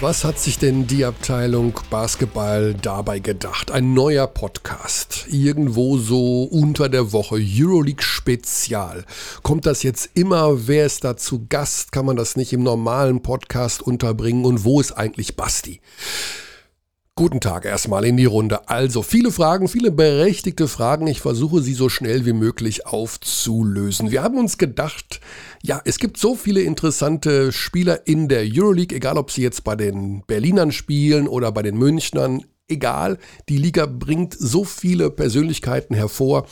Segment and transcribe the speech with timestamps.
[0.00, 3.72] Was hat sich denn die Abteilung Basketball dabei gedacht?
[3.72, 9.04] Ein neuer Podcast, irgendwo so unter der Woche, Euroleague Spezial.
[9.42, 10.68] Kommt das jetzt immer?
[10.68, 11.90] Wer ist da zu Gast?
[11.90, 14.44] Kann man das nicht im normalen Podcast unterbringen?
[14.44, 15.80] Und wo ist eigentlich Basti?
[17.18, 18.68] Guten Tag erstmal in die Runde.
[18.68, 21.08] Also viele Fragen, viele berechtigte Fragen.
[21.08, 24.12] Ich versuche sie so schnell wie möglich aufzulösen.
[24.12, 25.20] Wir haben uns gedacht,
[25.60, 29.74] ja, es gibt so viele interessante Spieler in der Euroleague, egal ob sie jetzt bei
[29.74, 33.18] den Berlinern spielen oder bei den Münchnern, egal.
[33.48, 36.46] Die Liga bringt so viele Persönlichkeiten hervor.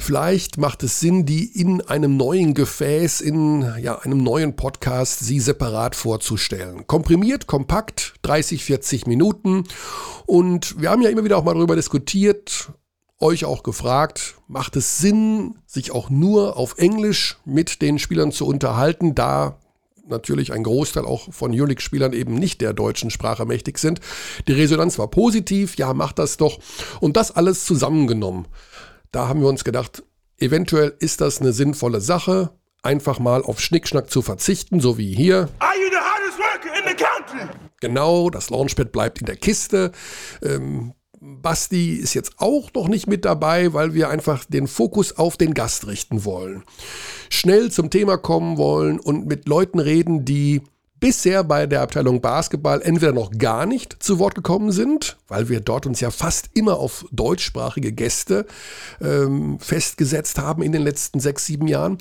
[0.00, 5.40] Vielleicht macht es Sinn, die in einem neuen Gefäß, in ja, einem neuen Podcast, sie
[5.40, 6.86] separat vorzustellen.
[6.86, 9.64] Komprimiert, kompakt, 30, 40 Minuten.
[10.24, 12.70] Und wir haben ja immer wieder auch mal darüber diskutiert,
[13.18, 18.46] euch auch gefragt, macht es Sinn, sich auch nur auf Englisch mit den Spielern zu
[18.46, 19.58] unterhalten, da
[20.06, 24.00] natürlich ein Großteil auch von Unix-Spielern eben nicht der deutschen Sprache mächtig sind.
[24.46, 26.60] Die Resonanz war positiv, ja, macht das doch.
[27.00, 28.46] Und das alles zusammengenommen
[29.12, 30.02] da haben wir uns gedacht,
[30.38, 32.50] eventuell ist das eine sinnvolle Sache,
[32.82, 35.48] einfach mal auf Schnickschnack zu verzichten, so wie hier.
[37.80, 39.92] Genau, das Launchpad bleibt in der Kiste.
[40.42, 45.36] Ähm, Basti ist jetzt auch noch nicht mit dabei, weil wir einfach den Fokus auf
[45.36, 46.64] den Gast richten wollen.
[47.28, 50.62] Schnell zum Thema kommen wollen und mit Leuten reden, die
[51.00, 55.60] bisher bei der Abteilung Basketball entweder noch gar nicht zu Wort gekommen sind, weil wir
[55.60, 58.46] dort uns ja fast immer auf deutschsprachige Gäste
[59.00, 61.98] ähm, festgesetzt haben in den letzten sechs, sieben Jahren,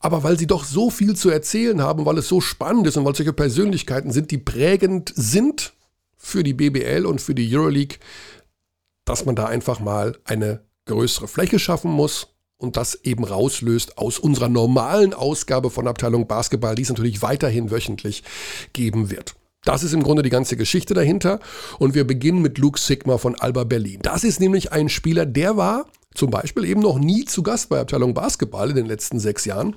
[0.00, 3.04] aber weil sie doch so viel zu erzählen haben, weil es so spannend ist und
[3.04, 5.72] weil solche Persönlichkeiten sind, die prägend sind
[6.16, 7.98] für die BBL und für die Euroleague,
[9.04, 14.18] dass man da einfach mal eine größere Fläche schaffen muss und das eben rauslöst aus
[14.18, 18.24] unserer normalen Ausgabe von Abteilung Basketball, die es natürlich weiterhin wöchentlich
[18.72, 19.36] geben wird.
[19.64, 21.40] Das ist im Grunde die ganze Geschichte dahinter.
[21.78, 24.00] Und wir beginnen mit Luke Sigma von Alba Berlin.
[24.02, 27.80] Das ist nämlich ein Spieler, der war zum Beispiel eben noch nie zu Gast bei
[27.80, 29.74] Abteilung Basketball in den letzten sechs Jahren.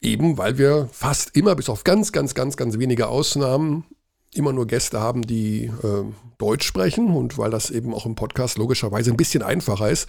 [0.00, 3.84] Eben weil wir fast immer, bis auf ganz, ganz, ganz, ganz wenige Ausnahmen,
[4.34, 6.04] immer nur Gäste haben, die äh,
[6.38, 10.08] Deutsch sprechen und weil das eben auch im Podcast logischerweise ein bisschen einfacher ist.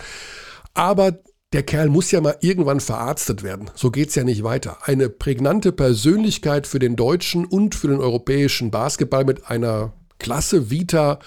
[0.73, 1.19] Aber
[1.55, 3.71] der Kerl muss ja mal irgendwann verarztet werden.
[3.75, 4.79] So geht es ja nicht weiter.
[4.81, 11.17] Eine prägnante Persönlichkeit für den deutschen und für den europäischen Basketball mit einer Klasse Vita,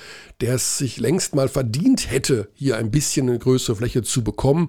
[0.43, 4.69] der es sich längst mal verdient hätte, hier ein bisschen eine größere Fläche zu bekommen.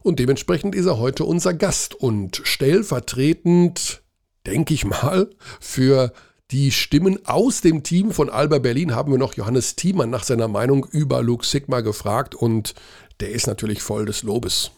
[0.00, 4.00] Und dementsprechend ist er heute unser Gast und stellvertretend,
[4.46, 5.28] denke ich mal,
[5.60, 6.14] für
[6.50, 10.48] die Stimmen aus dem Team von Alba Berlin haben wir noch Johannes Thiemann nach seiner
[10.48, 12.74] Meinung über Luke Sigma gefragt und
[13.20, 14.70] der ist natürlich voll des Lobes.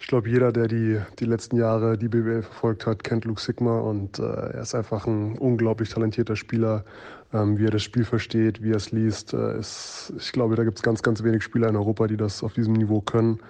[0.00, 3.80] Ich glaube, jeder, der die, die letzten Jahre die BBL verfolgt hat, kennt Luke Sigma
[3.80, 6.84] und äh, er ist einfach ein unglaublich talentierter Spieler.
[7.32, 10.64] Ähm, wie er das Spiel versteht, wie er es liest, äh, ist, ich glaube, da
[10.64, 13.40] gibt es ganz, ganz wenig Spieler in Europa, die das auf diesem Niveau können.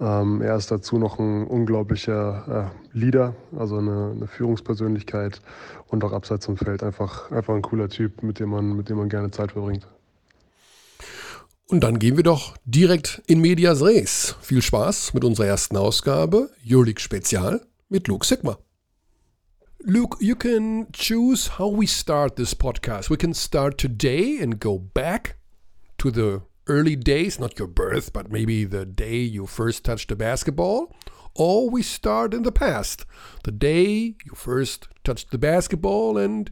[0.00, 5.40] Ähm, er ist dazu noch ein unglaublicher äh, Leader, also eine, eine, Führungspersönlichkeit
[5.86, 8.96] und auch abseits vom Feld einfach, einfach ein cooler Typ, mit dem man, mit dem
[8.96, 9.86] man gerne Zeit verbringt.
[11.72, 14.36] Und dann gehen wir doch direkt in Medias Res.
[14.42, 18.58] Viel Spaß mit unserer ersten Ausgabe, Euroleague Spezial mit Luke Sigma.
[19.78, 23.08] Luke, you can choose how we start this podcast.
[23.08, 25.38] We can start today and go back
[25.96, 30.14] to the early days, not your birth, but maybe the day you first touched a
[30.14, 30.94] basketball.
[31.34, 33.06] Or we start in the past,
[33.44, 36.50] the day you first touched the basketball and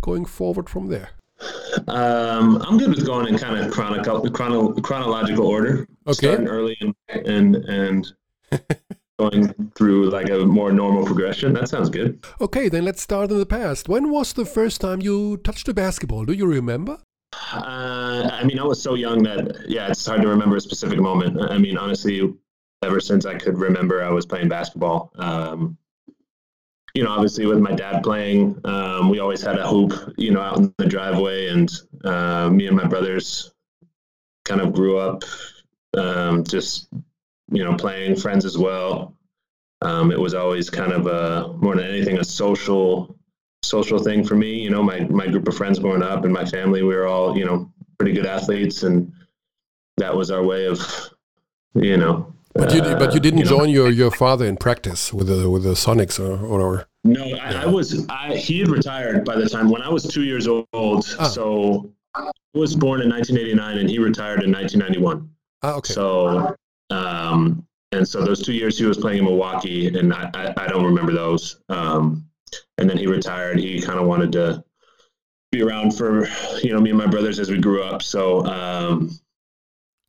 [0.00, 1.19] going forward from there.
[1.88, 5.86] Um, I'm good with going in kind of chrono- chrono- chronological order.
[6.06, 6.28] Okay.
[6.28, 8.12] Starting early and and, and
[9.18, 11.52] going through like a more normal progression.
[11.52, 12.24] That sounds good.
[12.40, 13.88] Okay, then let's start in the past.
[13.88, 16.24] When was the first time you touched a basketball?
[16.24, 16.98] Do you remember?
[17.52, 20.98] Uh, I mean, I was so young that yeah, it's hard to remember a specific
[20.98, 21.40] moment.
[21.50, 22.34] I mean, honestly,
[22.82, 25.12] ever since I could remember, I was playing basketball.
[25.16, 25.76] Um,
[26.94, 30.40] you know, obviously with my dad playing, um, we always had a hoop, you know,
[30.40, 31.70] out in the driveway, and
[32.04, 33.52] uh, me and my brothers
[34.44, 35.22] kind of grew up
[35.96, 36.88] um, just,
[37.50, 39.14] you know, playing friends as well.
[39.82, 43.16] Um, it was always kind of a more than anything a social
[43.62, 44.54] social thing for me.
[44.54, 47.36] You know, my my group of friends growing up and my family, we were all
[47.36, 49.12] you know pretty good athletes, and
[49.96, 51.10] that was our way of,
[51.74, 54.56] you know, but you, but you uh, didn't you know, join your, your father in
[54.56, 58.68] practice with the with the Sonics or, or no, I, I was I, he had
[58.68, 60.66] retired by the time when I was two years old.
[60.74, 61.28] Ah.
[61.28, 65.30] So I was born in 1989 and he retired in 1991.
[65.62, 65.92] Ah, okay.
[65.92, 66.56] So
[66.90, 70.66] um, and so those two years he was playing in Milwaukee, and I, I, I
[70.68, 71.60] don't remember those.
[71.68, 72.26] Um,
[72.78, 73.58] and then he retired.
[73.58, 74.64] He kind of wanted to
[75.52, 76.28] be around for
[76.62, 78.02] you know me and my brothers as we grew up.
[78.02, 79.10] So um,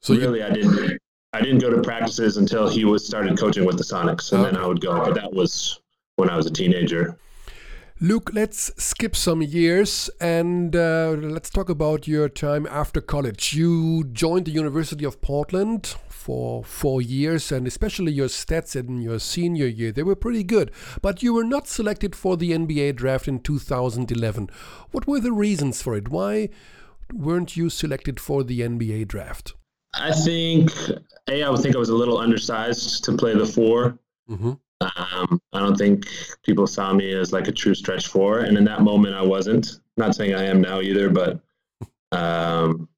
[0.01, 0.99] so really, you, I didn't
[1.33, 4.51] I didn't go to practices until he was started coaching with the Sonics, and okay.
[4.51, 4.97] then I would go.
[5.03, 5.79] But that was
[6.17, 7.17] when I was a teenager.
[8.01, 13.53] Luke, let's skip some years and uh, let's talk about your time after college.
[13.53, 19.19] You joined the University of Portland for four years, and especially your stats in your
[19.19, 20.71] senior year, they were pretty good.
[21.01, 24.49] But you were not selected for the NBA draft in 2011.
[24.91, 26.09] What were the reasons for it?
[26.09, 26.49] Why
[27.13, 29.53] weren't you selected for the NBA draft?
[29.93, 30.71] I think,
[31.29, 33.97] A, I would think I was a little undersized to play the 4
[34.29, 34.51] mm-hmm.
[34.81, 36.07] Um, I don't think
[36.43, 39.79] people saw me as like a true stretch four, and in that moment, I wasn't.
[39.97, 41.39] Not saying I am now either, but
[42.11, 42.89] um,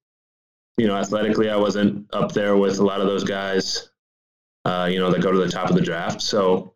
[0.77, 3.89] you know, athletically, I wasn't up there with a lot of those guys.
[4.65, 6.73] Uh, you know, that go to the top of the draft, so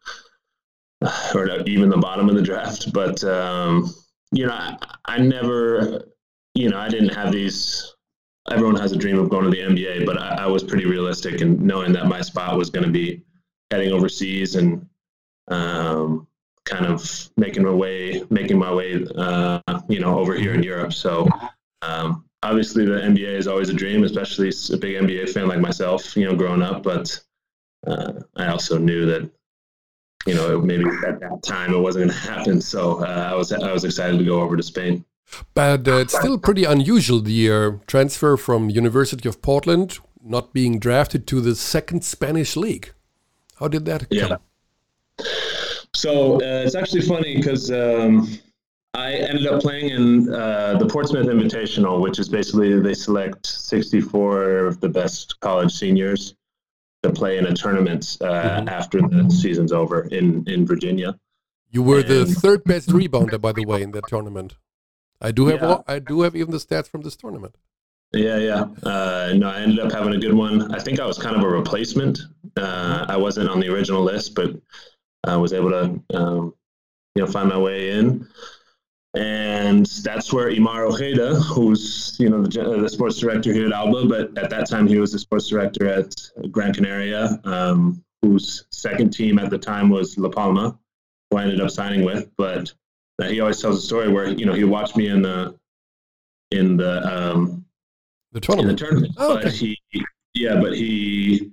[1.36, 2.92] or even the bottom of the draft.
[2.92, 3.94] But um,
[4.34, 6.04] you know, I, I never,
[6.54, 7.94] you know, I didn't have these.
[8.49, 11.41] Everyone has a dream of going to the NBA, but I, I was pretty realistic
[11.41, 13.23] in knowing that my spot was going to be
[13.71, 14.88] heading overseas and
[15.49, 16.27] um,
[16.65, 19.59] kind of making my way, making my way, uh,
[19.89, 20.94] you know, over here in Europe.
[20.94, 21.27] So
[21.81, 26.15] um, obviously, the NBA is always a dream, especially a big NBA fan like myself,
[26.15, 26.83] you know, growing up.
[26.83, 27.19] But
[27.85, 29.29] uh, I also knew that,
[30.25, 32.61] you know, maybe at that time it wasn't going to happen.
[32.61, 35.05] So uh, I was I was excited to go over to Spain.
[35.53, 40.79] But uh, it's still pretty unusual the uh, transfer from University of Portland not being
[40.79, 42.94] drafted to the second Spanish league.
[43.59, 44.27] How did that yeah.
[44.27, 44.39] come?
[45.95, 48.38] So uh, it's actually funny because um,
[48.94, 54.68] I ended up playing in uh, the Portsmouth Invitational, which is basically they select 64
[54.68, 56.35] of the best college seniors
[57.03, 58.69] to play in a tournament uh, mm-hmm.
[58.69, 61.18] after the season's over in, in Virginia.
[61.69, 64.56] You were and, the third best rebounder, by the way, in that tournament.
[65.22, 65.68] I do have yeah.
[65.68, 67.56] all, I do have even the stats from this tournament.
[68.14, 68.62] Yeah, yeah.
[68.84, 70.74] Uh, no, I ended up having a good one.
[70.74, 72.19] I think I was kind of a replacement.
[72.56, 74.56] Uh, I wasn't on the original list, but
[75.25, 76.54] I was able to, um,
[77.16, 78.28] you know, find my way in.
[79.14, 84.06] And that's where Himar Ojeda, who's you know the, the, sports director here at Alba,
[84.06, 86.14] but at that time he was the sports director at
[86.52, 90.78] Gran Canaria, um, whose second team at the time was La Palma,
[91.31, 92.30] who I ended up signing with.
[92.38, 92.72] But
[93.25, 95.58] he always tells a story where you know he watched me in the
[96.52, 97.66] in the um,
[98.31, 98.69] the tournament.
[98.69, 99.44] In the tournament, oh, okay.
[99.44, 99.78] but he
[100.34, 101.52] yeah, but he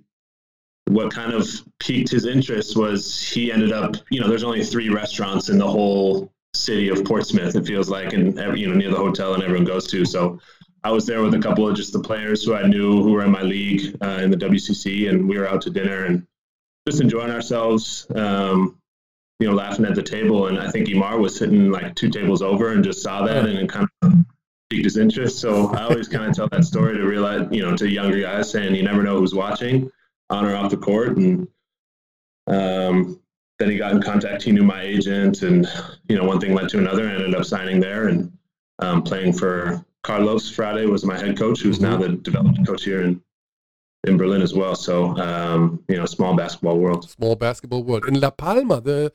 [0.88, 4.90] what kind of piqued his interest was he ended up, you know, there's only three
[4.90, 7.56] restaurants in the whole city of Portsmouth.
[7.56, 10.04] It feels like, and you know, near the hotel and everyone goes to.
[10.04, 10.38] So
[10.84, 13.24] I was there with a couple of just the players who I knew who were
[13.24, 16.26] in my league uh, in the WCC, and we were out to dinner and
[16.86, 18.06] just enjoying ourselves.
[18.14, 18.78] Um,
[19.44, 22.40] you know, laughing at the table, and I think Himar was sitting like two tables
[22.40, 24.14] over and just saw that and it kind of
[24.70, 25.38] piqued his interest.
[25.38, 28.50] So I always kind of tell that story to realize, you know, to younger guys
[28.50, 29.90] saying you never know who's watching
[30.30, 31.18] on or off the court.
[31.18, 31.46] And
[32.46, 33.20] um,
[33.58, 34.42] then he got in contact.
[34.42, 35.68] He knew my agent, and
[36.08, 37.06] you know, one thing led to another.
[37.06, 38.32] I ended up signing there and
[38.78, 43.02] um, playing for Carlos Frade was my head coach, who's now the development coach here
[43.02, 43.20] in
[44.04, 44.74] in Berlin as well.
[44.74, 47.10] So um, you know, small basketball world.
[47.10, 49.12] Small basketball world in La Palma, the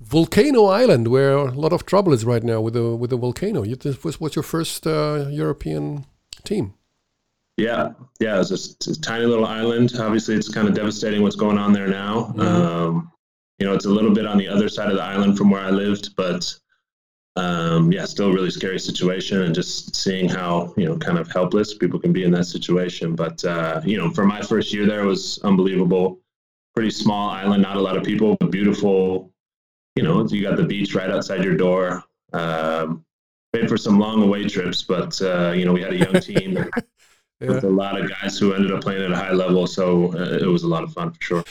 [0.00, 3.62] volcano island, where a lot of trouble is right now with the with the volcano.
[3.62, 6.06] You, this was, was your first uh, European
[6.44, 6.74] team.
[7.56, 9.92] Yeah, yeah, it's just a tiny little island.
[9.98, 12.32] Obviously, it's kind of devastating what's going on there now.
[12.36, 12.40] Mm-hmm.
[12.40, 13.12] Um,
[13.58, 15.62] you know, it's a little bit on the other side of the island from where
[15.62, 16.54] I lived, but
[17.34, 19.42] um, yeah, still a really scary situation.
[19.42, 23.16] And just seeing how you know, kind of helpless people can be in that situation.
[23.16, 26.20] But uh, you know, for my first year there, was unbelievable.
[26.76, 29.32] Pretty small island, not a lot of people, but beautiful.
[29.98, 32.04] You know, you got the beach right outside your door.
[32.32, 33.04] Um,
[33.52, 36.52] paid for some long away trips, but uh, you know, we had a young team.
[37.40, 37.48] yeah.
[37.48, 39.66] with a lot of guys who ended up playing at a high level.
[39.66, 41.44] So uh, it was a lot of fun for sure.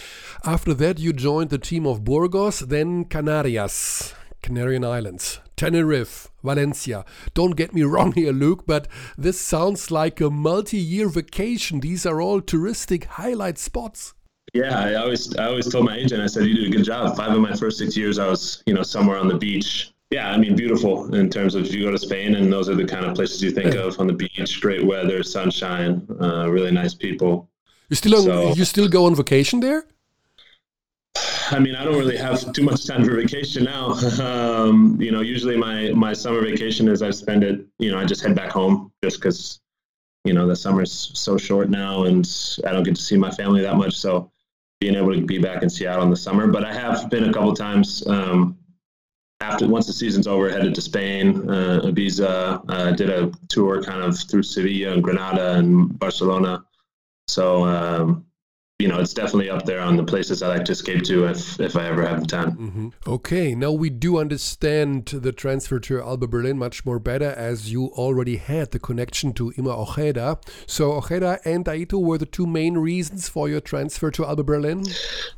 [0.46, 7.04] After that, you joined the team of Burgos, then Canarias, Canarian Islands, Tenerife, Valencia.
[7.34, 8.88] Don't get me wrong here, Luke, but
[9.18, 11.82] this sounds like a multi year vacation.
[11.82, 14.14] These are all touristic highlight spots.
[14.54, 17.16] Yeah, I always I always told my agent, I said, you did a good job.
[17.16, 20.32] Five of my first six years, I was, you know, somewhere on the beach yeah,
[20.32, 22.86] I mean, beautiful in terms of if you go to Spain, and those are the
[22.86, 26.94] kind of places you think of on the beach, great weather, sunshine, uh, really nice
[26.94, 27.50] people.
[27.90, 29.86] You still on, so, you still go on vacation there?
[31.52, 33.96] I mean, I don't really have too much time for vacation now.
[34.58, 37.66] Um, you know, usually my my summer vacation is I spend it.
[37.78, 39.62] You know, I just head back home just because
[40.26, 42.28] you know the summer's so short now, and
[42.66, 43.96] I don't get to see my family that much.
[43.96, 44.32] So
[44.80, 47.34] being able to be back in Seattle in the summer, but I have been a
[47.34, 48.06] couple times.
[48.08, 48.58] Um,
[49.40, 54.02] after once the season's over, headed to Spain, uh, Ibiza, uh, did a tour kind
[54.02, 56.64] of through Sevilla and Granada and Barcelona.
[57.28, 58.26] So um,
[58.80, 61.60] you know, it's definitely up there on the places I like to escape to if
[61.60, 62.52] if I ever have the time.
[62.52, 62.90] Mm-hmm.
[63.08, 67.88] Okay, now we do understand the transfer to Alba Berlin much more better as you
[67.88, 70.38] already had the connection to Himar Ojeda.
[70.68, 74.84] So Ojeda and Aito were the two main reasons for your transfer to Alba Berlin.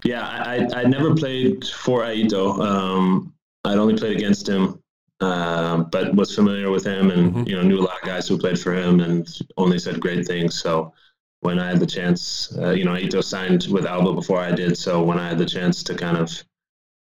[0.03, 2.59] Yeah, I I never played for Aito.
[2.59, 4.81] Um, I'd only played against him.
[5.21, 7.43] Uh, but was familiar with him and mm-hmm.
[7.45, 9.27] you know knew a lot of guys who played for him and
[9.57, 10.57] only said great things.
[10.57, 10.93] So
[11.41, 14.77] when I had the chance, uh, you know, Aito signed with Alba before I did.
[14.77, 16.31] So when I had the chance to kind of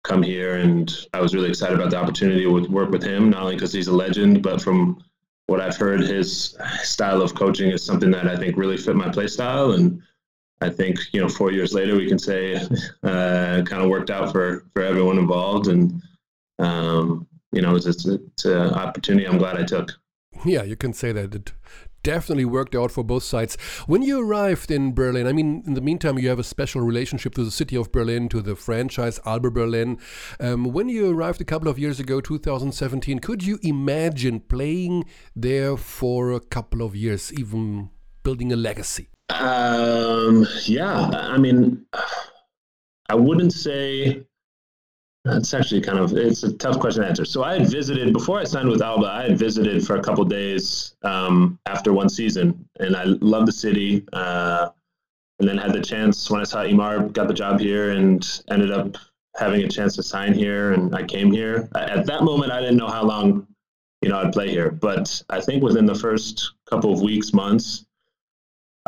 [0.04, 3.42] come here, and I was really excited about the opportunity to work with him, not
[3.42, 5.02] only because he's a legend, but from
[5.48, 9.10] what I've heard, his style of coaching is something that I think really fit my
[9.10, 9.72] play style.
[9.72, 10.02] And
[10.60, 12.56] I think, you know, four years later, we can say
[13.02, 15.68] uh, kind of worked out for, for everyone involved.
[15.68, 16.02] And,
[16.58, 19.98] um, you know, it's, it's, it's an opportunity I'm glad I took.
[20.44, 21.52] Yeah, you can say that it
[22.02, 23.56] definitely worked out for both sides.
[23.86, 27.34] When you arrived in Berlin, I mean, in the meantime, you have a special relationship
[27.34, 29.98] to the city of Berlin, to the franchise Alba Berlin.
[30.40, 35.76] Um, when you arrived a couple of years ago, 2017, could you imagine playing there
[35.76, 37.90] for a couple of years, even
[38.22, 39.08] building a legacy?
[39.30, 41.84] Um, yeah, I mean,
[43.08, 44.26] I wouldn't say
[45.28, 47.24] that's actually kind of it's a tough question to answer.
[47.24, 49.06] So I had visited before I signed with Alba.
[49.06, 53.52] I had visited for a couple days um, after one season, and I loved the
[53.52, 54.04] city.
[54.12, 54.70] Uh,
[55.40, 58.72] and then had the chance when I saw Himar got the job here, and ended
[58.72, 58.96] up
[59.36, 61.68] having a chance to sign here, and I came here.
[61.74, 63.46] At that moment, I didn't know how long,
[64.02, 64.70] you know, I'd play here.
[64.70, 67.86] But I think within the first couple of weeks, months,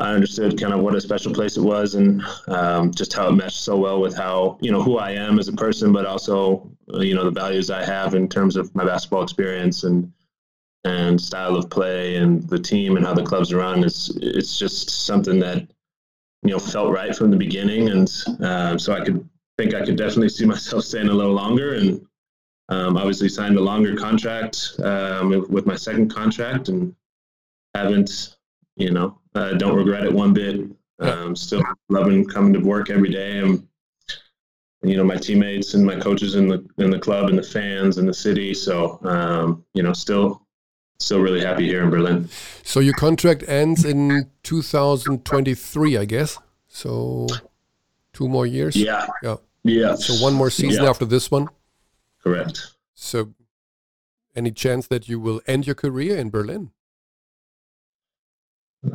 [0.00, 3.33] I understood kind of what a special place it was and um, just how it
[3.33, 6.71] meshed so well with how you know who I am as a person, but also
[6.92, 10.11] uh, you know the values I have in terms of my basketball experience and
[10.85, 13.85] and style of play and the team and how the club's run.
[13.85, 15.69] It's it's just something that
[16.42, 18.11] you know felt right from the beginning, and
[18.42, 19.28] uh, so I could
[19.59, 22.04] think I could definitely see myself staying a little longer and.
[22.69, 26.95] Um, obviously signed a longer contract um, with my second contract and
[27.75, 28.37] haven't
[28.80, 30.60] you know, uh, don't regret it one bit.
[30.99, 33.38] Um, still loving coming to work every day.
[33.38, 33.66] And,
[34.82, 37.99] you know, my teammates and my coaches in the in the club and the fans
[37.99, 38.52] and the city.
[38.54, 40.46] So, um, you know, still
[40.99, 42.28] still really happy here in Berlin.
[42.62, 46.38] So your contract ends in 2023, I guess.
[46.68, 47.26] So
[48.12, 48.76] two more years.
[48.76, 49.06] Yeah.
[49.22, 49.37] Yeah.
[49.64, 49.94] Yeah.
[49.94, 50.90] So one more season yeah.
[50.90, 51.49] after this one.
[52.22, 52.75] Correct.
[52.94, 53.32] So,
[54.37, 56.70] any chance that you will end your career in Berlin?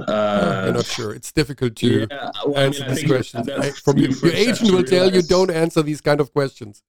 [0.08, 1.14] Uh, I'm not sure.
[1.14, 3.50] It's difficult to yeah, well, answer I mean, these questions.
[3.50, 6.82] I, from your, your agent will tell you don't answer these kind of questions.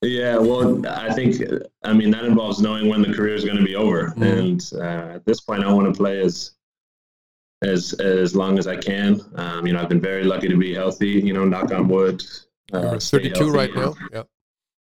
[0.00, 1.36] Yeah, well, I think
[1.84, 4.38] I mean that involves knowing when the career is going to be over, mm.
[4.38, 6.52] and uh, at this point, I want to play as
[7.62, 9.20] as as long as I can.
[9.36, 11.10] Um, you know, I've been very lucky to be healthy.
[11.10, 12.24] You know, knock on wood.
[12.72, 13.94] Uh, 32 right now.
[14.12, 14.22] Yeah.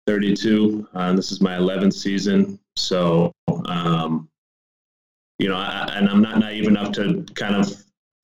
[0.05, 2.59] 32, uh, and this is my 11th season.
[2.75, 3.31] So,
[3.65, 4.28] um,
[5.39, 7.73] you know, I, and I'm not naive enough to kind of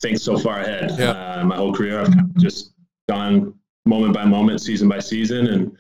[0.02, 0.92] think so far ahead.
[1.00, 1.12] Yeah.
[1.12, 2.74] Uh, my whole career, I've kind of just
[3.10, 3.56] gone
[3.86, 5.78] moment by moment, season by season, and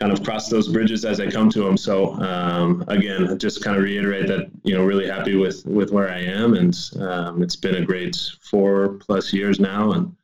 [0.00, 1.76] kind of cross those bridges as I come to them.
[1.76, 6.10] So um, again, just kind of reiterate that you know really happy with with where
[6.10, 10.16] I am, and um, it's been a great four plus years now, and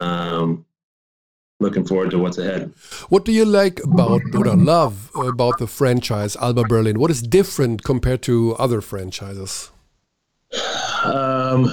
[0.00, 0.64] um,
[1.60, 2.72] looking forward to what's ahead.
[3.08, 6.98] What do you like about or love about the franchise Alba Berlin?
[6.98, 9.70] What is different compared to other franchises?
[11.04, 11.70] Um,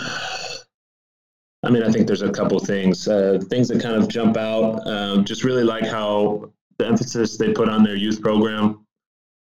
[1.63, 3.07] I mean, I think there's a couple things.
[3.07, 4.85] Uh, things that kind of jump out.
[4.87, 8.85] Um, just really like how the emphasis they put on their youth program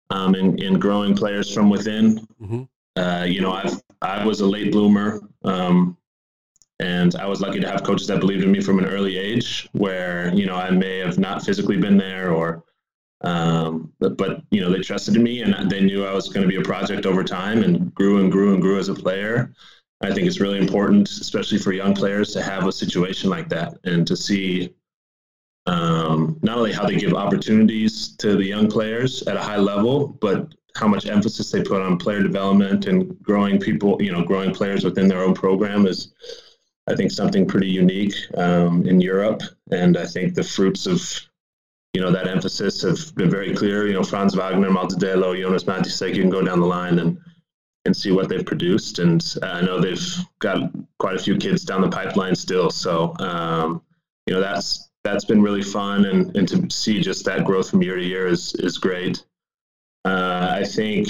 [0.10, 2.28] um, in, in growing players from within.
[2.42, 2.64] Mm-hmm.
[2.96, 5.20] Uh, you know, I've I was a late bloomer.
[5.44, 5.98] Um,
[6.80, 9.68] and I was lucky to have coaches that believed in me from an early age,
[9.74, 12.64] where you know I may have not physically been there, or
[13.22, 16.44] um, but, but you know they trusted in me, and they knew I was going
[16.44, 19.54] to be a project over time, and grew and grew and grew as a player.
[20.02, 23.74] I think it's really important, especially for young players, to have a situation like that
[23.84, 24.74] and to see
[25.66, 30.08] um, not only how they give opportunities to the young players at a high level,
[30.08, 34.54] but how much emphasis they put on player development and growing people, you know, growing
[34.54, 36.14] players within their own program is
[36.90, 39.42] I think something pretty unique um, in Europe,
[39.72, 41.02] and I think the fruits of
[41.94, 43.88] you know that emphasis have been very clear.
[43.88, 47.18] You know, Franz Wagner, Malte Delow, Jonas Mattisseck, you can go down the line and
[47.86, 49.00] and see what they've produced.
[49.00, 50.08] And I know they've
[50.40, 52.70] got quite a few kids down the pipeline still.
[52.70, 53.82] So um,
[54.28, 57.82] you know that's that's been really fun, and and to see just that growth from
[57.82, 59.24] year to year is is great.
[60.06, 61.10] Uh, I think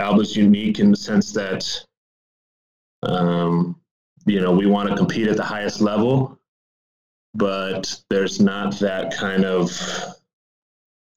[0.00, 1.64] Alba's unique in the sense that,
[3.02, 3.78] um,
[4.26, 6.38] you know, we want to compete at the highest level,
[7.34, 9.70] but there's not that kind of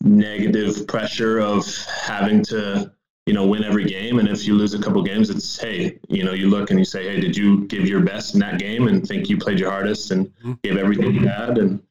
[0.01, 2.91] negative pressure of having to
[3.25, 4.19] you know win every game.
[4.19, 6.85] And if you lose a couple games it's hey you know you look and you
[6.85, 9.71] say hey did you give your best in that game and think you played your
[9.71, 10.53] hardest and mm-hmm.
[10.63, 11.57] gave everything you had?
[11.57, 11.81] And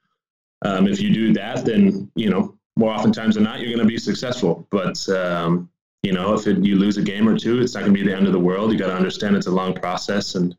[0.62, 3.84] um, if you do that then you know more oftentimes than not you're going to
[3.84, 4.66] be successful.
[4.70, 5.68] But um,
[6.02, 8.08] you know if it, you lose a game or two it's not going to be
[8.08, 8.72] the end of the world.
[8.72, 10.56] You got to understand it's a long process and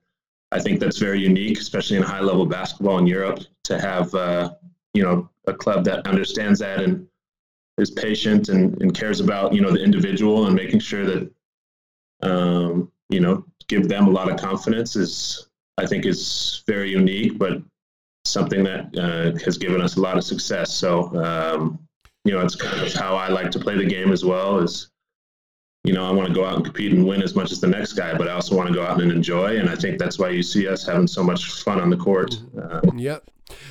[0.51, 4.49] i think that's very unique especially in high level basketball in europe to have uh,
[4.93, 7.07] you know a club that understands that and
[7.77, 11.31] is patient and, and cares about you know the individual and making sure that
[12.23, 17.37] um, you know give them a lot of confidence is I think is very unique,
[17.37, 17.61] but
[18.25, 20.73] something that uh, has given us a lot of success.
[20.73, 21.79] So um,
[22.25, 24.59] you know it's kind of how I like to play the game as well.
[24.59, 24.89] Is
[25.87, 27.67] you know I want to go out and compete and win as much as the
[27.67, 30.19] next guy, but I also want to go out and enjoy, and I think that's
[30.19, 32.39] why you see us having so much fun on the court.
[32.61, 33.19] Uh, yeah,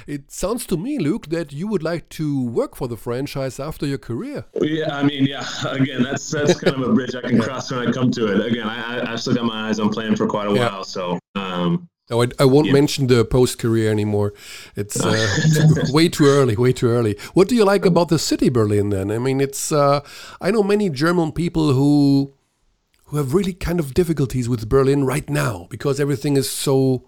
[0.07, 3.87] it sounds to me, Luke, that you would like to work for the franchise after
[3.87, 4.47] your career.
[4.61, 5.45] Yeah, I mean, yeah.
[5.69, 8.47] Again, that's that's kind of a bridge I can cross when I come to it.
[8.47, 10.71] Again, I, I've still got my eyes on playing for quite a yeah.
[10.71, 11.19] while, so.
[11.35, 12.73] Um, no, I, I won't yeah.
[12.73, 14.33] mention the post career anymore.
[14.77, 15.27] It's uh,
[15.93, 17.17] way too early, way too early.
[17.35, 19.11] What do you like about the city Berlin then?
[19.11, 20.01] I mean, it's uh,
[20.41, 22.33] I know many German people who
[23.07, 27.05] who have really kind of difficulties with Berlin right now because everything is so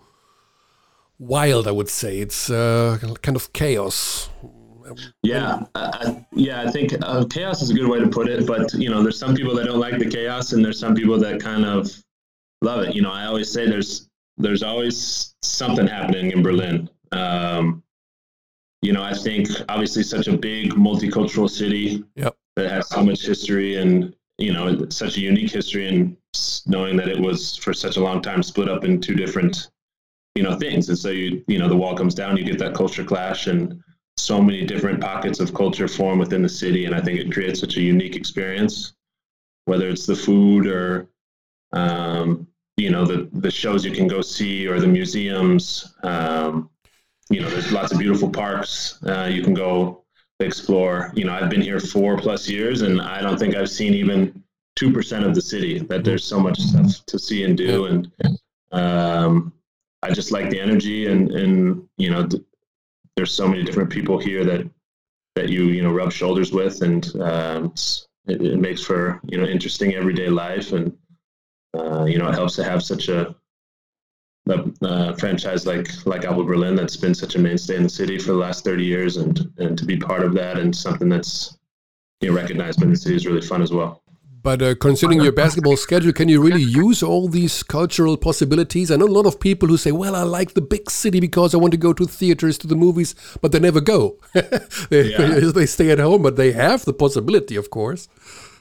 [1.19, 1.69] wild.
[1.69, 4.31] I would say it's uh, kind of chaos.
[5.23, 6.63] Yeah, uh, yeah.
[6.63, 8.47] I think uh, chaos is a good way to put it.
[8.47, 11.19] But you know, there's some people that don't like the chaos, and there's some people
[11.19, 11.91] that kind of
[12.63, 12.95] love it.
[12.95, 14.08] You know, I always say there's
[14.39, 16.89] there's always something happening in Berlin.
[17.13, 17.83] Um,
[18.83, 22.37] you know, I think obviously such a big multicultural city yep.
[22.57, 26.17] that has so much history and you know such a unique history and
[26.67, 29.71] knowing that it was for such a long time split up in two different
[30.37, 32.75] you know things and so you you know the wall comes down you get that
[32.75, 33.83] culture clash and
[34.17, 37.59] so many different pockets of culture form within the city and i think it creates
[37.61, 38.95] such a unique experience
[39.65, 41.09] whether it's the food or
[41.73, 42.47] um,
[42.79, 46.71] you know the the shows you can go see or the museums um,
[47.31, 50.05] you know there's lots of beautiful parks uh, you can go
[50.41, 51.13] explore.
[51.15, 54.43] You know i've been here four plus years and i don't think i've seen even
[54.79, 58.13] 2% of the city that there's so much stuff to see and do and
[58.71, 59.53] um,
[60.03, 62.43] I just like the energy and and you know th-
[63.17, 64.69] there's so many different people here that
[65.35, 67.75] that you you know rub shoulders with and um,
[68.27, 70.97] it, it, makes for you know interesting everyday life and
[71.77, 73.35] uh, you know it helps to have such a,
[74.49, 78.19] a uh, franchise like like Alba Berlin that's been such a mainstay in the city
[78.19, 81.59] for the last 30 years and and to be part of that and something that's
[82.21, 84.03] you know recognized by the city is really fun as well.
[84.43, 88.91] But uh, considering your basketball schedule, can you really use all these cultural possibilities?
[88.91, 91.55] I know a lot of people who say, "Well, I like the big city because
[91.55, 94.17] I want to go to theaters, to the movies," but they never go.
[94.91, 95.51] they, yeah.
[95.55, 98.09] they stay at home, but they have the possibility, of course.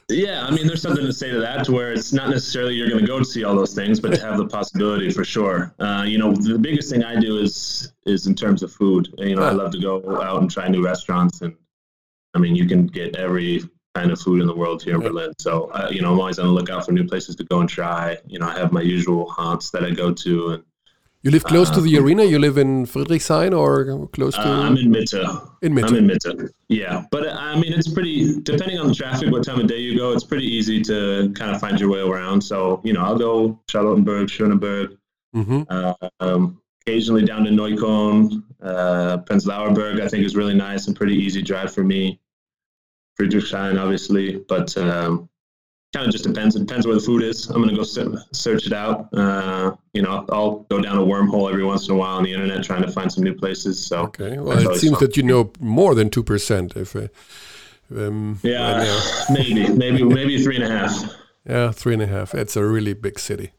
[0.09, 2.87] Yeah, I mean, there's something to say to that, to where it's not necessarily you're
[2.87, 5.73] going to go to see all those things, but to have the possibility for sure.
[5.79, 9.13] Uh, you know, the biggest thing I do is is in terms of food.
[9.17, 11.55] You know, I love to go out and try new restaurants, and
[12.33, 13.63] I mean, you can get every
[13.95, 15.33] kind of food in the world here in Berlin.
[15.39, 17.67] So, uh, you know, I'm always on the lookout for new places to go and
[17.67, 18.17] try.
[18.27, 20.49] You know, I have my usual haunts that I go to.
[20.51, 20.63] And
[21.27, 22.23] you live close uh, to the arena.
[22.23, 24.47] You live in Friedrichshain or close to?
[24.47, 25.51] Uh, I'm in Mitte.
[25.61, 25.89] In Mitte.
[25.89, 26.49] I'm in Mitte.
[26.69, 28.39] Yeah, but uh, I mean, it's pretty.
[28.43, 31.51] Depending on the traffic, what time of day you go, it's pretty easy to kind
[31.53, 32.39] of find your way around.
[32.39, 34.97] So, you know, I'll go Charlottenburg, Schöneberg.
[35.35, 35.63] Mm-hmm.
[35.69, 39.99] Uh, um, occasionally down to Neukölln, uh, Prenzlauer Berg.
[39.99, 42.21] I think is really nice and pretty easy drive for me.
[43.19, 45.27] Friedrichshain, obviously, but um,
[45.93, 46.55] kind of just depends.
[46.55, 47.47] It depends where the food is.
[47.47, 47.83] I'm going to go
[48.31, 49.07] search it out.
[49.13, 52.33] Uh, you know, I'll go down a wormhole every once in a while on the
[52.33, 53.85] internet trying to find some new places.
[53.85, 55.07] So okay, well, it seems fun.
[55.07, 56.75] that you know more than two percent.
[56.75, 57.07] If uh,
[57.95, 61.15] um, yeah, maybe, maybe, maybe three and a half.
[61.47, 62.35] Yeah, three and a half.
[62.35, 63.51] It's a really big city.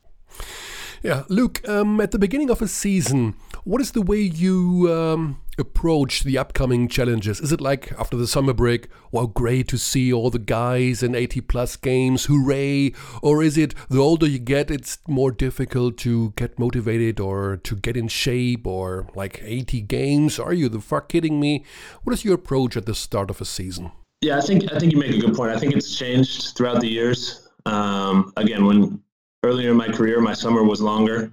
[1.03, 1.67] Yeah, Luke.
[1.69, 3.35] Um, at the beginning of a season,
[3.65, 7.41] what is the way you um, approach the upcoming challenges?
[7.41, 11.15] Is it like after the summer break, wow, great to see all the guys in
[11.15, 12.93] 80 plus games, hooray?
[13.23, 17.77] Or is it the older you get, it's more difficult to get motivated or to
[17.77, 20.39] get in shape or like 80 games?
[20.39, 21.65] Are you the fuck kidding me?
[22.03, 23.93] What is your approach at the start of a season?
[24.21, 25.53] Yeah, I think I think you make a good point.
[25.53, 27.49] I think it's changed throughout the years.
[27.67, 29.01] Um, again, when
[29.45, 31.33] earlier in my career, my summer was longer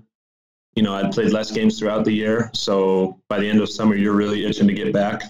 [0.76, 2.50] you know, I'd played less games throughout the year.
[2.54, 5.24] So by the end of summer, you're really itching to get back.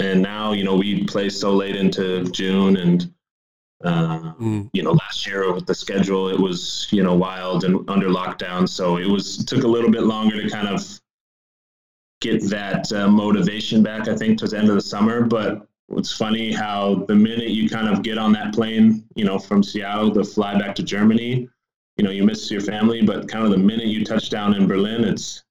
[0.00, 3.12] And now, you know, we play so late into June and
[3.84, 4.70] Uh, mm.
[4.72, 8.68] You know, last year with the schedule, it was you know wild and under lockdown,
[8.68, 10.80] so it was took a little bit longer to kind of
[12.20, 14.06] get that uh, motivation back.
[14.06, 17.68] I think towards the end of the summer, but it's funny how the minute you
[17.68, 21.48] kind of get on that plane, you know, from Seattle to fly back to Germany,
[21.96, 24.66] you know, you miss your family, but kind of the minute you touch down in
[24.66, 25.42] Berlin, it's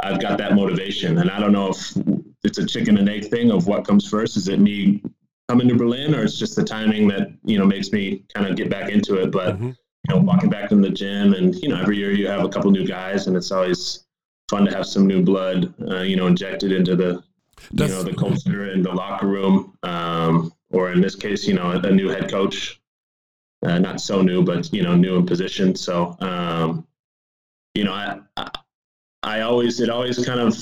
[0.00, 1.92] I've got that motivation, and I don't know if
[2.44, 4.36] it's a chicken and egg thing of what comes first.
[4.36, 5.02] Is it me
[5.48, 8.56] coming to Berlin, or it's just the timing that you know makes me kind of
[8.56, 9.32] get back into it?
[9.32, 9.66] But mm-hmm.
[9.66, 9.74] you
[10.08, 12.70] know, walking back in the gym, and you know, every year you have a couple
[12.70, 14.04] new guys, and it's always
[14.48, 17.22] fun to have some new blood, uh, you know, injected into the
[17.72, 21.54] That's, you know the culture and the locker room, um, or in this case, you
[21.54, 22.80] know, a, new head coach.
[23.64, 25.74] Uh, not so new, but you know, new in position.
[25.74, 26.86] So, um,
[27.74, 28.50] you know, I, I
[29.22, 30.56] I always it always kind of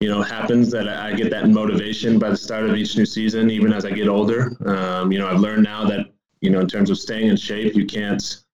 [0.00, 3.50] you know happens that I get that motivation by the start of each new season,
[3.50, 4.52] even as I get older.
[4.66, 6.06] Um, you know, I've learned now that
[6.40, 8.44] you know in terms of staying in shape, you can't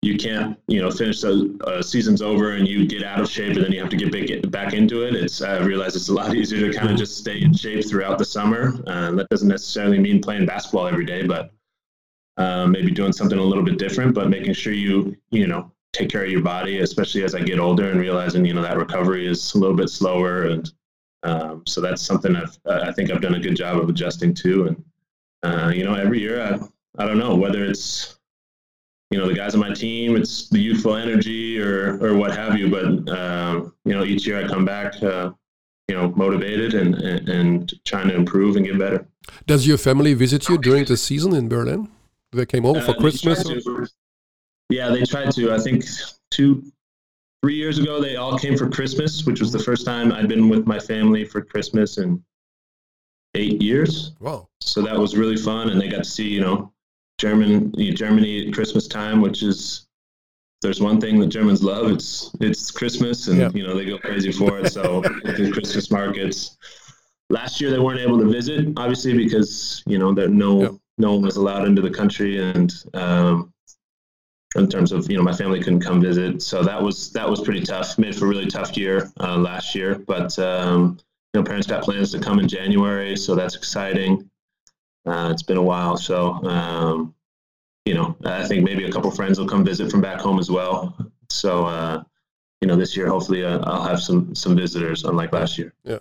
[0.00, 3.54] you can't you know finish the a season's over and you get out of shape
[3.54, 5.14] and then you have to get back, back into it.
[5.14, 8.18] It's I realize it's a lot easier to kind of just stay in shape throughout
[8.18, 8.82] the summer.
[8.86, 11.52] Uh, that doesn't necessarily mean playing basketball every day, but
[12.36, 16.08] uh, maybe doing something a little bit different, but making sure you you know take
[16.08, 19.26] care of your body, especially as I get older and realizing, you know, that recovery
[19.26, 20.46] is a little bit slower.
[20.46, 20.72] And
[21.22, 24.68] um, so that's something I've, I think I've done a good job of adjusting to.
[24.68, 24.84] And,
[25.42, 28.18] uh, you know, every year, I, I don't know whether it's,
[29.10, 32.58] you know, the guys on my team, it's the youthful energy or, or what have
[32.58, 32.70] you.
[32.70, 35.32] But, um, you know, each year I come back, uh,
[35.88, 39.06] you know, motivated and, and, and, trying to improve and get better.
[39.46, 41.88] Does your family visit you during the season in Berlin?
[42.32, 43.44] They came over for uh, Christmas?
[44.70, 45.52] Yeah, they tried to.
[45.52, 45.84] I think
[46.30, 46.64] two,
[47.42, 50.48] three years ago, they all came for Christmas, which was the first time I'd been
[50.48, 52.22] with my family for Christmas in
[53.34, 54.12] eight years.
[54.20, 54.48] Wow!
[54.60, 56.72] So that was really fun, and they got to see, you know,
[57.18, 59.86] German Germany at Christmas time, which is
[60.62, 61.90] there's one thing that Germans love.
[61.90, 63.50] It's it's Christmas, and yeah.
[63.52, 64.72] you know they go crazy for it.
[64.72, 66.56] So the Christmas markets.
[67.30, 70.72] Last year they weren't able to visit, obviously, because you know that no yep.
[71.02, 73.52] No one was allowed into the country, and um,
[74.54, 77.40] in terms of you know my family couldn't come visit, so that was that was
[77.40, 77.98] pretty tough.
[77.98, 80.98] Made for a really tough year uh, last year, but um,
[81.34, 84.30] you know parents got plans to come in January, so that's exciting.
[85.04, 87.14] Uh, it's been a while, so um,
[87.84, 90.50] you know I think maybe a couple friends will come visit from back home as
[90.50, 90.96] well.
[91.28, 92.04] So uh,
[92.60, 95.74] you know this year hopefully uh, I'll have some some visitors, unlike last year.
[95.82, 95.98] Yeah.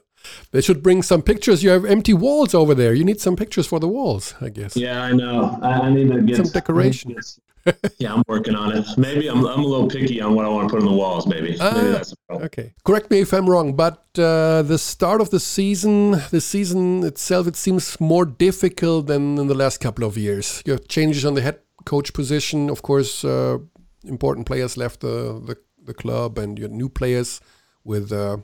[0.51, 1.63] They should bring some pictures.
[1.63, 2.93] You have empty walls over there.
[2.93, 4.75] You need some pictures for the walls, I guess.
[4.75, 5.59] Yeah, I know.
[5.61, 7.15] I, need to get some decoration
[7.99, 8.85] yeah, I'm working on it.
[8.97, 11.27] Maybe I'm, I'm a little picky on what I want to put on the walls.
[11.27, 11.57] Maybe.
[11.57, 12.73] Maybe that's okay.
[12.83, 17.47] Correct me if I'm wrong, but uh, the start of the season, the season itself,
[17.47, 20.61] it seems more difficult than in the last couple of years.
[20.65, 22.69] You have changes on the head coach position.
[22.69, 23.59] Of course, uh,
[24.05, 27.41] important players left the, the, the club, and you new players
[27.83, 28.37] with uh,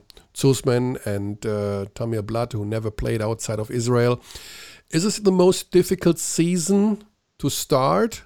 [0.44, 4.20] and uh, Tamir Blatt, who never played outside of Israel.
[4.90, 7.04] Is this the most difficult season
[7.38, 8.22] to start?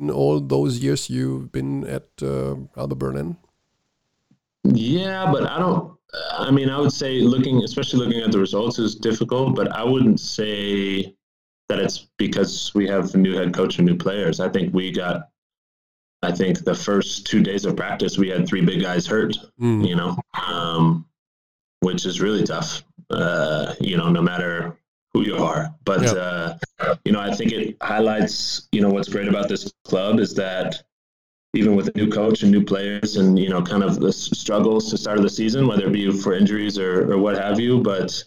[0.00, 3.36] in all those years you've been at uh, Alba Berlin?
[4.64, 5.94] Yeah, but I don't.
[6.32, 9.56] I mean, I would say looking, especially looking at the results, is difficult.
[9.56, 11.14] But I wouldn't say
[11.68, 14.40] that it's because we have a new head coach and new players.
[14.40, 15.28] I think we got.
[16.24, 19.36] I think the first two days of practice, we had three big guys hurt.
[19.60, 19.86] Mm.
[19.86, 21.06] You know, um,
[21.80, 22.82] which is really tough.
[23.10, 24.78] Uh, you know, no matter
[25.14, 25.72] who you are.
[25.84, 26.56] But yeah.
[26.80, 30.34] uh, you know, I think it highlights you know what's great about this club is
[30.34, 30.82] that
[31.54, 34.90] even with a new coach and new players and you know kind of the struggles
[34.90, 37.80] to start of the season, whether it be for injuries or, or what have you,
[37.80, 38.22] but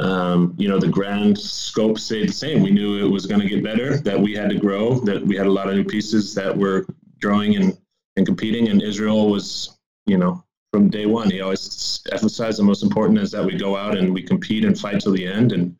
[0.00, 2.62] um, you know the grand scope stayed the same.
[2.62, 5.36] We knew it was going to get better, that we had to grow, that we
[5.36, 6.86] had a lot of new pieces that were
[7.20, 7.76] growing and
[8.16, 11.30] and competing, and Israel was you know from day one.
[11.30, 14.78] He always emphasized the most important is that we go out and we compete and
[14.78, 15.76] fight till the end and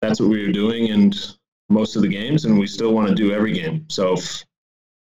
[0.00, 1.12] that's what we were doing in
[1.68, 3.84] most of the games, and we still want to do every game.
[3.88, 4.44] So if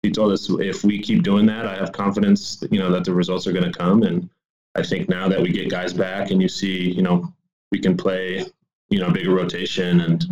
[0.03, 3.13] he told us if we keep doing that, I have confidence, you know, that the
[3.13, 4.03] results are going to come.
[4.03, 4.31] And
[4.75, 7.33] I think now that we get guys back, and you see, you know,
[7.71, 8.47] we can play,
[8.89, 10.25] you know, bigger rotation and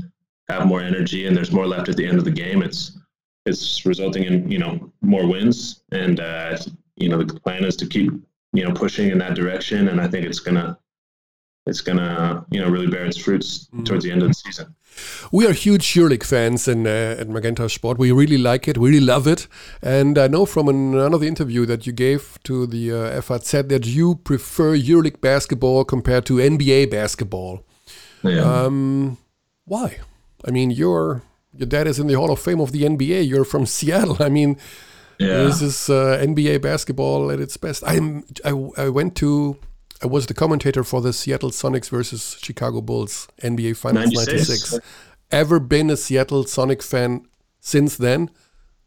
[0.48, 2.62] have more energy, and there's more left at the end of the game.
[2.62, 2.98] It's
[3.46, 6.59] it's resulting in you know more wins, and uh,
[6.96, 8.12] you know the plan is to keep
[8.52, 10.78] you know pushing in that direction, and I think it's gonna
[11.66, 13.85] it's gonna you know really bear its fruits mm.
[13.85, 14.74] towards the end of the season.
[15.31, 17.98] We are huge EuroLeague fans in, uh, at Magenta Sport.
[17.98, 19.48] We really like it, we really love it.
[19.81, 24.16] And I know from another interview that you gave to the uh, FAZ that you
[24.16, 27.64] prefer EuroLeague basketball compared to NBA basketball.
[28.22, 28.42] Yeah.
[28.42, 29.16] Um,
[29.64, 29.98] why?
[30.46, 31.22] I mean, you're
[31.57, 33.29] your dad is in the Hall of Fame of the NBA.
[33.29, 34.17] You're from Seattle.
[34.21, 34.57] I mean,
[35.19, 35.45] yeah.
[35.45, 37.83] this is uh, NBA basketball at its best.
[37.87, 39.59] I'm I, I went to
[40.03, 44.73] I was the commentator for the Seattle Sonics versus Chicago Bulls NBA Finals 96.
[44.73, 44.81] 96.
[45.31, 47.27] Ever been a Seattle Sonic fan
[47.61, 48.31] since then?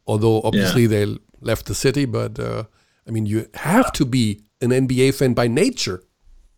[0.05, 0.87] Although obviously yeah.
[0.87, 2.65] they left the city, but uh,
[3.07, 6.03] I mean, you have to be an NBA fan by nature.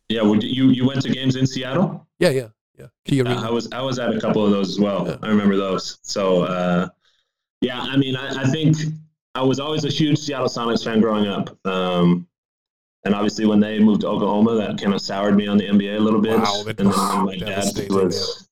[0.09, 2.07] Yeah, you you went to games in Seattle?
[2.19, 2.87] Yeah, yeah, yeah.
[3.05, 5.07] Key uh, I was I was at a couple of those as well.
[5.07, 5.17] Yeah.
[5.21, 5.99] I remember those.
[6.03, 6.87] So uh,
[7.61, 8.77] yeah, I mean, I, I, think
[9.33, 11.57] I was always a huge Seattle Sonics fan growing up.
[11.65, 12.27] Um,
[13.03, 15.97] and obviously, when they moved to Oklahoma, that kind of soured me on the NBA
[15.97, 16.37] a little bit.
[16.37, 18.49] Wow, and then my dad was,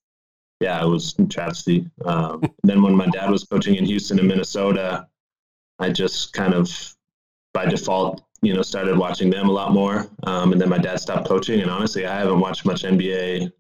[0.60, 0.80] yeah.
[0.80, 1.90] yeah, it was travesty.
[2.06, 5.08] Um, then when my dad was coaching in Houston and Minnesota,
[5.80, 6.72] I just kind of
[7.54, 10.08] by default, you know, started watching them a lot more.
[10.24, 13.52] Um, and then my dad stopped coaching, and honestly, I haven't watched much NBA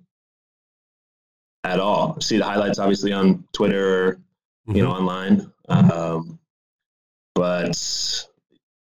[1.65, 2.19] at all.
[2.21, 4.75] see the highlights obviously on Twitter, or, mm-hmm.
[4.75, 5.07] you know, mm-hmm.
[5.07, 5.51] online.
[5.67, 6.39] Um,
[7.33, 7.75] but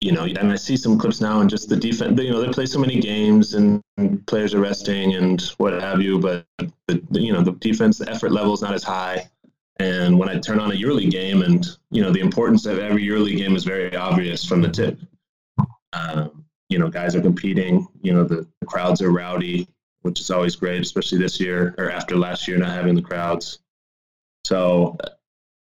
[0.01, 2.53] you know, and I see some clips now and just the defense, you know, they
[2.53, 3.83] play so many games and
[4.27, 8.09] players are resting and what have you, but the, the, you know, the defense, the
[8.09, 9.29] effort level is not as high.
[9.81, 13.05] And when I turn on a EuroLeague game and, you know, the importance of every
[13.05, 15.01] EuroLeague game is very obvious from the tip.
[15.93, 19.67] Um, you know, guys are competing, you know, the, the crowds are rowdy,
[20.09, 23.59] which is always great, especially this year or after last year not having the crowds.
[24.45, 24.97] So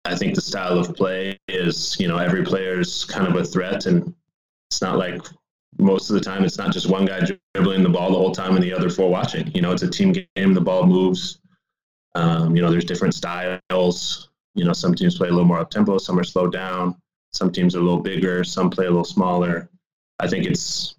[0.05, 3.87] I think the style of play is, you know, every player's kind of a threat
[3.87, 4.15] and
[4.71, 5.23] it's not like
[5.79, 7.21] most of the time it's not just one guy
[7.55, 9.51] dribbling the ball the whole time and the other four watching.
[9.55, 10.53] You know, it's a team game.
[10.53, 11.41] The ball moves.
[12.15, 14.29] Um, you know, there's different styles.
[14.55, 16.97] You know, some teams play a little more up tempo, some are slowed down.
[17.33, 19.69] Some teams are a little bigger, some play a little smaller.
[20.21, 20.95] I think it's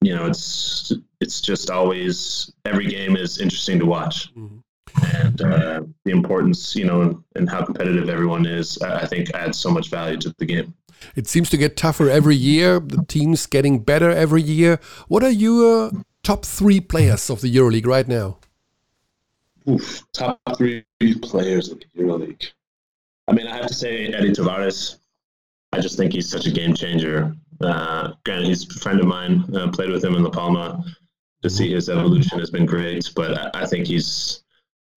[0.00, 4.34] you know it's it's just always every game is interesting to watch.
[4.34, 4.58] Mm-hmm.
[5.14, 9.70] And uh, the importance, you know, and how competitive everyone is, I think adds so
[9.70, 10.74] much value to the game.
[11.14, 12.80] It seems to get tougher every year.
[12.80, 14.80] The team's getting better every year.
[15.06, 18.38] What are your top three players of the EuroLeague right now?
[19.68, 20.84] Oof, top three
[21.22, 22.50] players of the EuroLeague.
[23.28, 24.96] I mean, I have to say Edy Tavares.
[25.72, 27.36] I just think he's such a game changer.
[27.60, 29.44] Uh, granted, he's a friend of mine.
[29.54, 30.84] Uh, played with him in La Palma.
[31.42, 34.42] To see his evolution has been great, but I, I think he's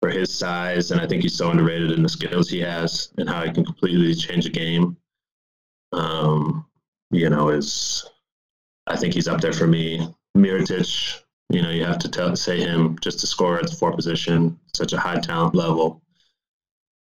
[0.02, 3.30] for his size, and I think he's so underrated in the skills he has and
[3.30, 4.98] how he can completely change a game
[5.94, 6.66] um,
[7.12, 8.06] you know, is
[8.88, 10.08] I think he's up there for me.
[10.38, 13.94] Mirotic, you know, you have to tell, say him just to score at the four
[13.94, 16.02] position, such a high talent level.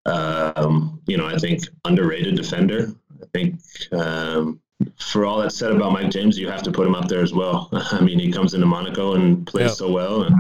[0.06, 2.94] Um, you know, I think underrated defender.
[3.22, 3.60] I think
[3.94, 4.60] um,
[4.98, 7.34] for all that's said about Mike James, you have to put him up there as
[7.34, 7.70] well.
[7.74, 9.74] I mean, he comes into Monaco and plays yeah.
[9.74, 10.36] so well, and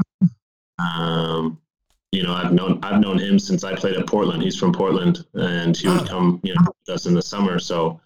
[0.79, 1.59] um,
[2.11, 4.43] you know, I've known I've known him since I played at Portland.
[4.43, 6.05] He's from Portland, and he would ah.
[6.05, 7.59] come, you know, with us in the summer.
[7.59, 8.01] So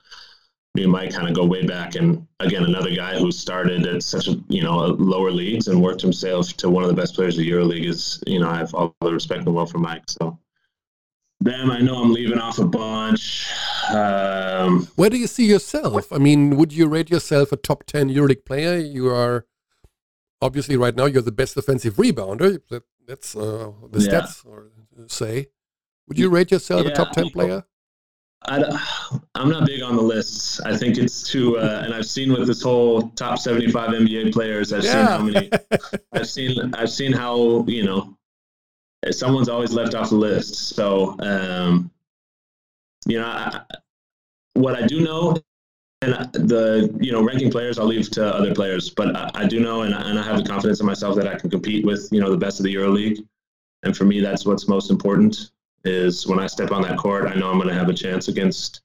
[0.75, 1.95] me and Mike kind of go way back.
[1.95, 6.01] And again, another guy who started at such a you know lower leagues and worked
[6.01, 8.73] himself to one of the best players of the EuroLeague is you know I have
[8.75, 10.03] all the respect in the world for Mike.
[10.07, 10.37] So
[11.41, 13.49] them, I know I'm leaving off a bunch.
[13.93, 16.11] Um, Where do you see yourself?
[16.11, 18.77] I mean, would you rate yourself a top ten EuroLeague player?
[18.77, 19.45] You are
[20.41, 22.59] obviously right now you're the best offensive rebounder.
[22.69, 24.09] That, that's uh, the yeah.
[24.09, 24.71] stats or
[25.07, 25.47] say.
[26.07, 27.63] Would you rate yourself yeah, a top ten player?
[28.47, 28.57] I,
[29.35, 30.59] am not big on the lists.
[30.61, 34.71] I think it's too, uh, and I've seen with this whole top 75 NBA players.
[34.71, 34.91] I've yeah.
[34.91, 35.49] seen how many.
[36.13, 36.75] I've seen.
[36.75, 38.15] I've seen how you know,
[39.11, 40.55] someone's always left off the list.
[40.75, 41.91] So, um,
[43.05, 43.61] you know, I,
[44.53, 45.37] what I do know,
[46.01, 49.59] and the you know ranking players I'll leave to other players, but I, I do
[49.59, 52.21] know, and, and I have the confidence in myself that I can compete with you
[52.21, 53.25] know the best of the EuroLeague,
[53.83, 55.51] and for me that's what's most important
[55.85, 58.27] is when I step on that court, I know I'm going to have a chance
[58.27, 58.81] against,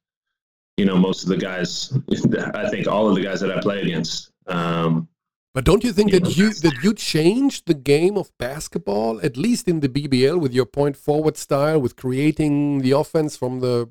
[0.76, 1.92] you know, most of the guys.
[2.54, 4.30] I think all of the guys that I play against.
[4.46, 5.08] Um,
[5.54, 9.20] but don't you think you that know, you that you changed the game of basketball,
[9.24, 13.60] at least in the BBL, with your point forward style, with creating the offense from
[13.60, 13.90] the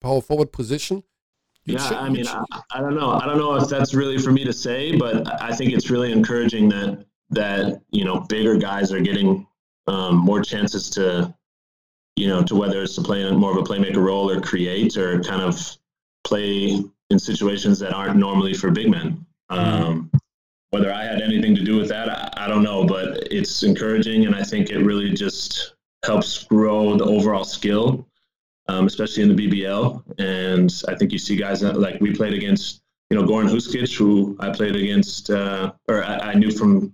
[0.00, 1.02] power forward position?
[1.64, 3.10] You yeah, I mean, I, I don't know.
[3.10, 6.10] I don't know if that's really for me to say, but I think it's really
[6.10, 9.46] encouraging that that you know bigger guys are getting
[9.86, 11.34] um, more chances to
[12.20, 14.96] you know, to whether it's to play in more of a playmaker role or create
[14.98, 15.58] or kind of
[16.24, 19.24] play in situations that aren't normally for big men.
[19.48, 20.10] Um,
[20.68, 24.26] whether I had anything to do with that, I, I, don't know, but it's encouraging,
[24.26, 28.06] and I think it really just helps grow the overall skill,
[28.70, 30.02] um, especially in the BBL.
[30.18, 33.96] And I think you see guys that, like we played against, you know, Goran Huskic,
[33.96, 36.92] who I played against, uh, or I, I knew from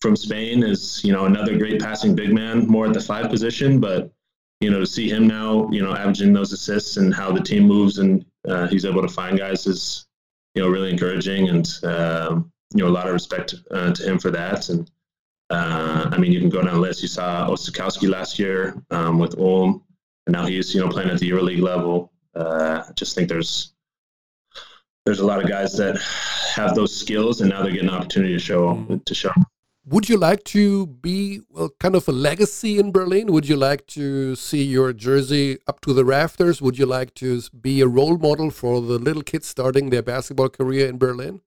[0.00, 3.80] from Spain, is you know another great passing big man, more at the five position,
[3.80, 4.12] but
[4.60, 7.64] you know, to see him now, you know, averaging those assists and how the team
[7.64, 10.06] moves and uh, he's able to find guys is,
[10.54, 11.48] you know, really encouraging.
[11.48, 14.68] And, um, you know, a lot of respect uh, to him for that.
[14.68, 14.90] And,
[15.50, 17.02] uh, I mean, you can go down the list.
[17.02, 19.84] You saw Osetkowski last year um, with Ulm,
[20.28, 22.12] and now he's, you know, playing at the EuroLeague level.
[22.34, 23.72] Uh, I just think there's,
[25.06, 25.98] there's a lot of guys that
[26.54, 29.02] have those skills and now they're getting an opportunity to show, mm.
[29.06, 29.32] to show
[29.86, 33.32] would you like to be well, kind of a legacy in Berlin?
[33.32, 36.60] Would you like to see your jersey up to the rafters?
[36.60, 40.50] Would you like to be a role model for the little kids starting their basketball
[40.50, 41.40] career in Berlin?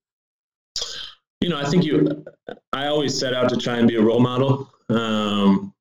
[1.40, 2.26] You know, I think you.
[2.74, 4.74] I always set out to try and be a role model.
[4.90, 5.72] Um,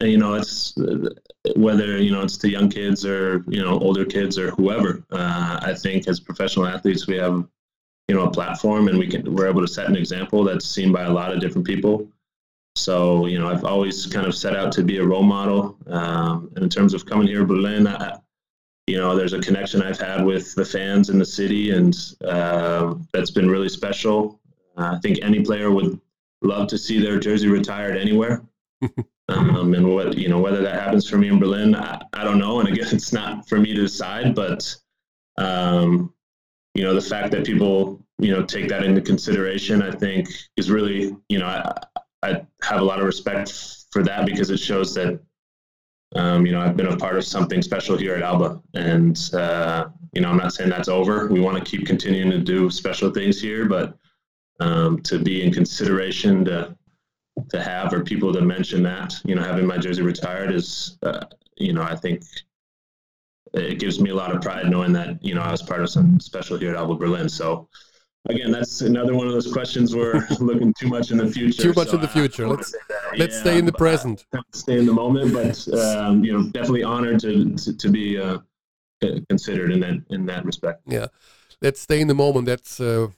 [0.00, 0.74] you know, it's
[1.56, 5.04] whether you know it's the young kids or you know older kids or whoever.
[5.10, 7.46] Uh, I think as professional athletes, we have
[8.08, 10.92] you know a platform and we can we're able to set an example that's seen
[10.92, 12.06] by a lot of different people
[12.76, 16.50] so you know i've always kind of set out to be a role model um,
[16.54, 18.18] and in terms of coming here to berlin I,
[18.86, 22.94] you know there's a connection i've had with the fans in the city and uh,
[23.12, 24.40] that's been really special
[24.76, 25.98] uh, i think any player would
[26.42, 28.42] love to see their jersey retired anywhere
[29.28, 32.38] um, and what you know whether that happens for me in berlin I, I don't
[32.38, 32.60] know.
[32.60, 34.74] And again it's not for me to decide but
[35.38, 36.12] um,
[36.74, 40.70] you know the fact that people you know take that into consideration i think is
[40.70, 41.72] really you know i,
[42.22, 43.52] I have a lot of respect
[43.90, 45.20] for that because it shows that
[46.14, 48.60] um, you know i've been a part of something special here at alba.
[48.74, 51.28] And uh, you know i'm not saying that's over.
[51.28, 53.96] We want to keep continuing to do special things here but
[54.60, 56.76] um, to be in consideration to
[57.48, 61.24] to have or people to mention that you know having my jersey retired is uh,
[61.56, 62.22] you know i think
[63.54, 65.90] it gives me a lot of pride knowing that you know I was part of
[65.90, 67.28] something special here at Alba Berlin.
[67.28, 67.68] So
[68.28, 71.62] again, that's another one of those questions we're looking too much in the future.
[71.62, 72.48] Too much so in the future.
[72.48, 72.74] Let's
[73.16, 74.26] let's yeah, stay in the present.
[74.52, 78.38] Stay in the moment, but um, you know, definitely honored to to, to be uh,
[79.28, 80.82] considered in that in that respect.
[80.86, 81.06] Yeah,
[81.62, 82.46] let's stay in the moment.
[82.46, 83.10] That's a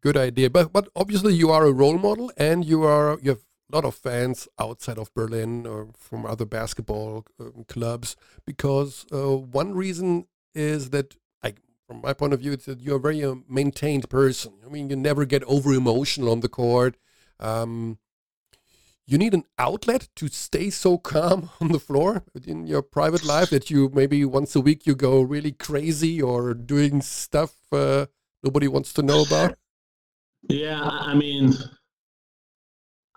[0.00, 0.50] good idea.
[0.50, 3.44] But but obviously you are a role model, and you are you have
[3.76, 9.74] lot of fans outside of Berlin or from other basketball um, clubs because uh, one
[9.74, 11.54] reason is that, I,
[11.86, 14.54] from my point of view, it's that you're a very uh, maintained person.
[14.64, 16.96] I mean, you never get over emotional on the court.
[17.38, 17.98] Um,
[19.06, 23.50] you need an outlet to stay so calm on the floor in your private life
[23.50, 28.06] that you maybe once a week you go really crazy or doing stuff uh,
[28.42, 29.56] nobody wants to know about.
[30.42, 31.54] Yeah, I mean,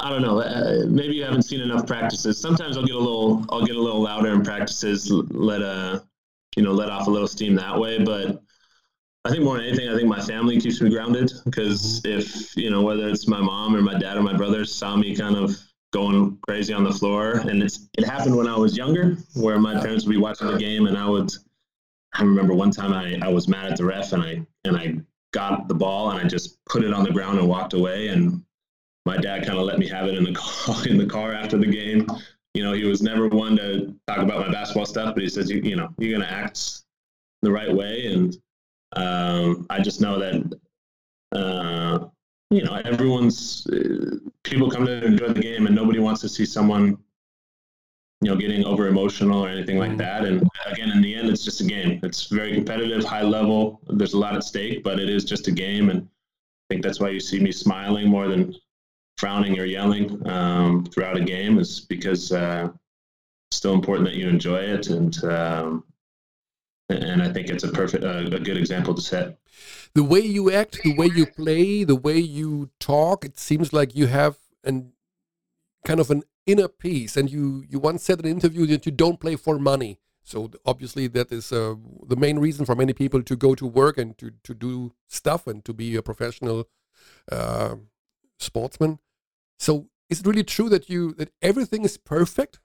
[0.01, 0.41] I don't know.
[0.41, 2.39] Uh, maybe you haven't seen enough practices.
[2.39, 5.99] Sometimes I'll get a little, I'll get a little louder in practices, let a, uh,
[6.55, 8.03] you know, let off a little steam that way.
[8.03, 8.41] But
[9.25, 12.71] I think more than anything, I think my family keeps me grounded because if you
[12.71, 15.55] know whether it's my mom or my dad or my brothers saw me kind of
[15.93, 19.79] going crazy on the floor, and it's it happened when I was younger, where my
[19.79, 21.31] parents would be watching the game and I would.
[22.13, 24.95] I remember one time I, I was mad at the ref and I and I
[25.31, 28.43] got the ball and I just put it on the ground and walked away and
[29.05, 31.57] my dad kind of let me have it in the car, in the car after
[31.57, 32.07] the game.
[32.53, 35.49] You know, he was never one to talk about my basketball stuff, but he says,
[35.49, 36.81] you, you know, you're going to act
[37.41, 38.07] the right way.
[38.07, 38.37] And
[38.93, 40.59] um, I just know that,
[41.31, 42.07] uh,
[42.49, 46.45] you know, everyone's, uh, people come to enjoy the game and nobody wants to see
[46.45, 46.97] someone,
[48.19, 49.99] you know, getting over emotional or anything like mm-hmm.
[49.99, 50.25] that.
[50.25, 52.01] And again, in the end, it's just a game.
[52.03, 53.79] It's very competitive, high level.
[53.87, 55.89] There's a lot at stake, but it is just a game.
[55.89, 58.53] And I think that's why you see me smiling more than
[59.21, 62.67] frowning or yelling um, throughout a game is because uh,
[63.47, 65.83] it's still important that you enjoy it and um,
[66.89, 69.37] and I think it's a perfect uh, a good example to set.
[69.93, 73.95] The way you act, the way you play, the way you talk, it seems like
[73.95, 74.93] you have an
[75.85, 77.15] kind of an inner peace.
[77.15, 79.99] And you you once said in an interview that you don't play for money.
[80.23, 81.75] So obviously that is uh,
[82.07, 85.47] the main reason for many people to go to work and to to do stuff
[85.47, 86.67] and to be a professional
[87.31, 87.75] uh,
[88.39, 88.99] sportsman.
[89.61, 92.59] So is it really true that you that everything is perfect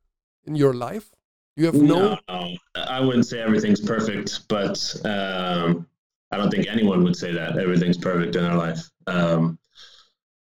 [0.47, 1.11] in your life?
[1.55, 2.19] You have no.
[2.29, 5.87] no, I wouldn't say everything's perfect, but um,
[6.33, 8.91] I don't think anyone would say that everything's perfect in their life.
[9.07, 9.59] Um,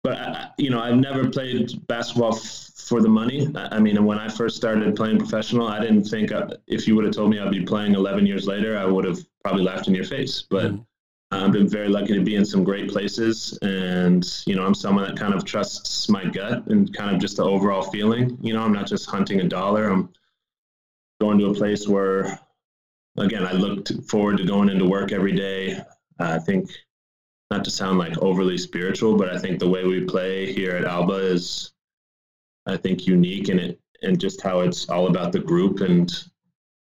[0.02, 3.48] but I, you know, I've never played basketball f- for the money.
[3.54, 6.96] I, I, mean, when I first started playing professional, I didn't think uh, if you
[6.96, 9.88] would have told me I'd be playing 11 years later, I would have probably laughed
[9.88, 10.42] in your face.
[10.42, 10.84] But mm.
[11.32, 15.04] I've been very lucky to be in some great places, and you know, I'm someone
[15.04, 18.36] that kind of trusts my gut and kind of just the overall feeling.
[18.40, 19.88] You know, I'm not just hunting a dollar.
[19.88, 20.08] I'm
[21.20, 22.40] going to a place where,
[23.16, 25.76] again, I looked forward to going into work every day.
[26.18, 26.68] Uh, I think,
[27.50, 30.84] not to sound like overly spiritual, but I think the way we play here at
[30.84, 31.72] Alba is,
[32.66, 36.12] I think, unique in it, and just how it's all about the group and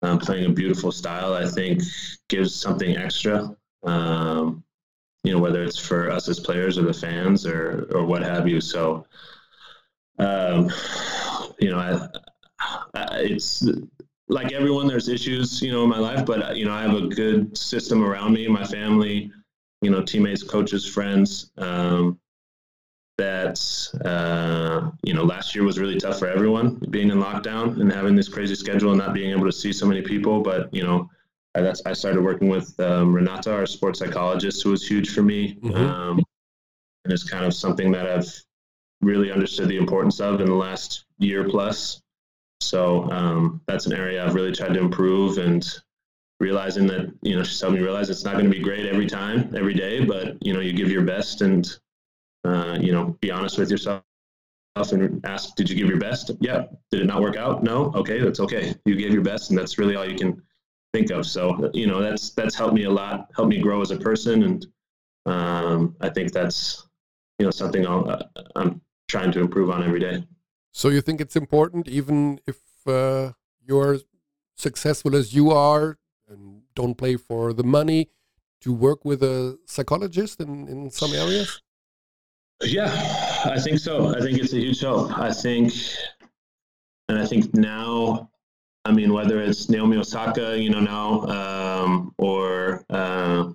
[0.01, 1.83] um, playing a beautiful style, I think
[2.27, 3.55] gives something extra.
[3.83, 4.63] Um,
[5.23, 8.47] you know, whether it's for us as players or the fans or or what have
[8.47, 8.59] you.
[8.59, 9.05] So,
[10.17, 10.69] um,
[11.59, 12.07] you know, I,
[12.95, 13.63] I, it's
[14.27, 14.87] like everyone.
[14.87, 18.03] There's issues, you know, in my life, but you know, I have a good system
[18.03, 19.31] around me, my family,
[19.81, 21.51] you know, teammates, coaches, friends.
[21.57, 22.19] Um,
[23.21, 23.61] that
[24.03, 28.15] uh, you know last year was really tough for everyone being in lockdown and having
[28.15, 31.07] this crazy schedule and not being able to see so many people but you know
[31.55, 35.21] I, that's, I started working with um, Renata, our sports psychologist, who was huge for
[35.21, 35.55] me.
[35.55, 35.75] Mm-hmm.
[35.75, 36.23] Um,
[37.03, 38.31] and it's kind of something that I've
[39.01, 42.01] really understood the importance of in the last year plus.
[42.61, 45.67] So um, that's an area I've really tried to improve and
[46.39, 49.07] realizing that, you know, she's helped me realize it's not going to be great every
[49.07, 51.67] time, every day, but, you know, you give your best and
[52.43, 54.03] uh, you know, be honest with yourself
[54.91, 56.31] and ask, did you give your best?
[56.39, 56.65] Yeah.
[56.91, 57.63] Did it not work out?
[57.63, 57.91] No.
[57.95, 58.73] Okay, that's okay.
[58.85, 60.41] You gave your best, and that's really all you can
[60.93, 61.25] think of.
[61.25, 64.43] So, you know, that's that's helped me a lot, helped me grow as a person,
[64.43, 64.65] and
[65.25, 66.87] um, I think that's
[67.39, 68.07] you know something i am
[68.55, 68.69] uh,
[69.07, 70.23] trying to improve on every day.
[70.71, 73.33] So you think it's important, even if uh,
[73.65, 73.99] you're
[74.55, 75.97] successful as you are
[76.29, 78.09] and don't play for the money,
[78.61, 81.61] to work with a psychologist in, in some areas?
[82.63, 82.91] Yeah,
[83.45, 84.15] I think so.
[84.15, 85.17] I think it's a huge help.
[85.17, 85.73] I think,
[87.09, 88.29] and I think now,
[88.85, 93.51] I mean, whether it's Naomi Osaka, you know, now, um, or uh,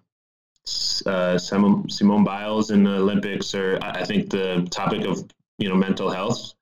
[1.06, 5.24] uh, Simone Biles in the Olympics, or I think the topic of
[5.58, 6.54] you know mental health,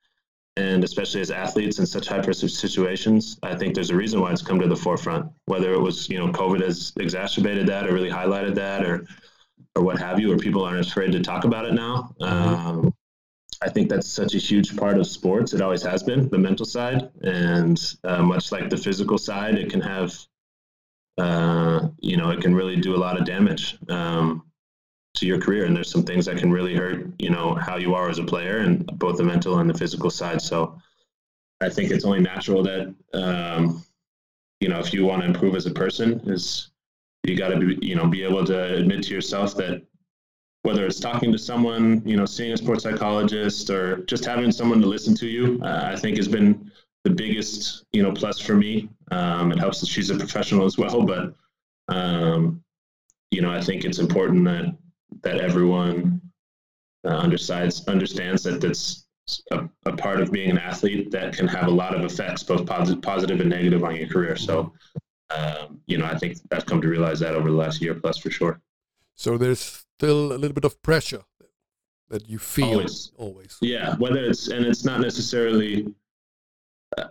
[0.57, 4.33] and especially as athletes in such high pressure situations, I think there's a reason why
[4.33, 5.31] it's come to the forefront.
[5.45, 9.07] Whether it was you know COVID has exacerbated that, or really highlighted that, or
[9.77, 12.15] or what have you, or people aren't afraid to talk about it now.
[12.21, 12.69] Mm-hmm.
[12.79, 12.95] Um,
[13.65, 15.55] I think that's such a huge part of sports.
[15.55, 19.71] It always has been the mental side, and uh, much like the physical side, it
[19.71, 20.15] can have,
[21.17, 24.45] uh, you know, it can really do a lot of damage um,
[25.15, 25.65] to your career.
[25.65, 28.25] And there's some things that can really hurt, you know, how you are as a
[28.25, 30.43] player, and both the mental and the physical side.
[30.43, 30.79] So,
[31.63, 33.83] I think it's only natural that, um,
[34.61, 36.71] you know, if you want to improve as a person, is
[37.23, 39.83] you got to be you know be able to admit to yourself that
[40.65, 44.81] whether it's talking to someone you know seeing a sports psychologist or just having someone
[44.81, 46.71] to listen to you uh, i think has been
[47.05, 50.79] the biggest you know plus for me um, it helps that she's a professional as
[50.79, 51.35] well but
[51.89, 52.63] um,
[53.31, 54.75] you know i think it's important that
[55.23, 56.21] that everyone
[57.05, 59.07] uh, understands understands that that's
[59.53, 62.67] a, a, part of being an athlete that can have a lot of effects both
[62.67, 64.73] positive, positive and negative on your career so
[65.31, 68.19] um, you know, I think I've come to realize that over the last year plus
[68.19, 68.61] for sure.
[69.15, 71.25] So there's still a little bit of pressure
[72.09, 73.13] that you feel always.
[73.17, 73.59] always.
[73.61, 75.87] Yeah, whether it's and it's not necessarily.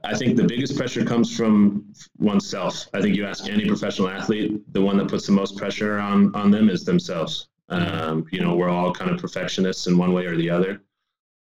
[0.06, 2.88] I think the biggest pressure comes from oneself.
[2.94, 6.34] I think you ask any professional athlete, the one that puts the most pressure on
[6.36, 7.50] on them is themselves.
[7.70, 10.82] Um, you know, we're all kind of perfectionists in one way or the other.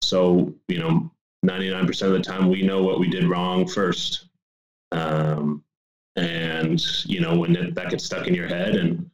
[0.01, 1.11] So you know,
[1.41, 4.25] ninety nine percent of the time, we know what we did wrong first.
[4.91, 5.63] Um,
[6.15, 9.09] and you know when it, that gets stuck in your head and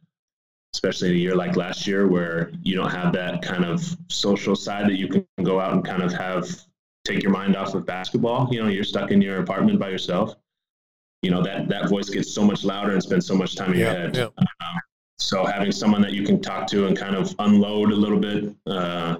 [0.74, 4.56] especially in a year like last year where you don't have that kind of social
[4.56, 6.44] side that you can go out and kind of have
[7.04, 10.34] take your mind off of basketball you know you're stuck in your apartment by yourself
[11.22, 13.78] you know that that voice gets so much louder and spends so much time in
[13.78, 14.24] yeah, your head yeah.
[14.24, 14.80] um,
[15.18, 18.52] so having someone that you can talk to and kind of unload a little bit
[18.66, 19.16] uh,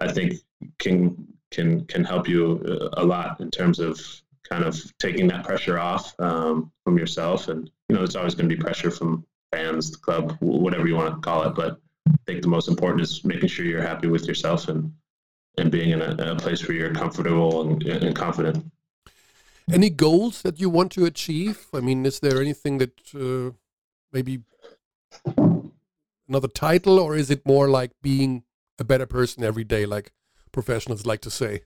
[0.00, 0.34] i think
[0.78, 1.14] can
[1.50, 4.00] can can help you a lot in terms of
[4.48, 7.48] kind of taking that pressure off um, from yourself.
[7.48, 10.96] And, you know, there's always going to be pressure from fans, the club, whatever you
[10.96, 11.54] want to call it.
[11.54, 11.78] But
[12.08, 14.92] I think the most important is making sure you're happy with yourself and,
[15.58, 18.64] and being in a, a place where you're comfortable and, and confident.
[19.70, 21.66] Any goals that you want to achieve?
[21.74, 23.52] I mean, is there anything that uh,
[24.12, 24.42] maybe
[26.28, 28.44] another title, or is it more like being
[28.78, 30.12] a better person every day, like
[30.52, 31.62] professionals like to say?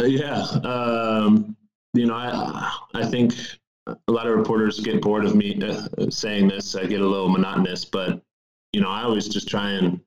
[0.00, 1.56] Uh, yeah, um,
[1.94, 3.34] you know, I I think
[4.08, 6.74] a lot of reporters get bored of me uh, saying this.
[6.74, 8.22] I get a little monotonous, but
[8.72, 10.00] you know, I always just try and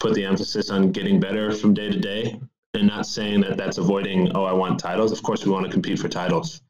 [0.00, 2.40] put the emphasis on getting better from day to day,
[2.74, 4.34] and not saying that that's avoiding.
[4.36, 5.12] Oh, I want titles.
[5.12, 6.62] Of course, we want to compete for titles,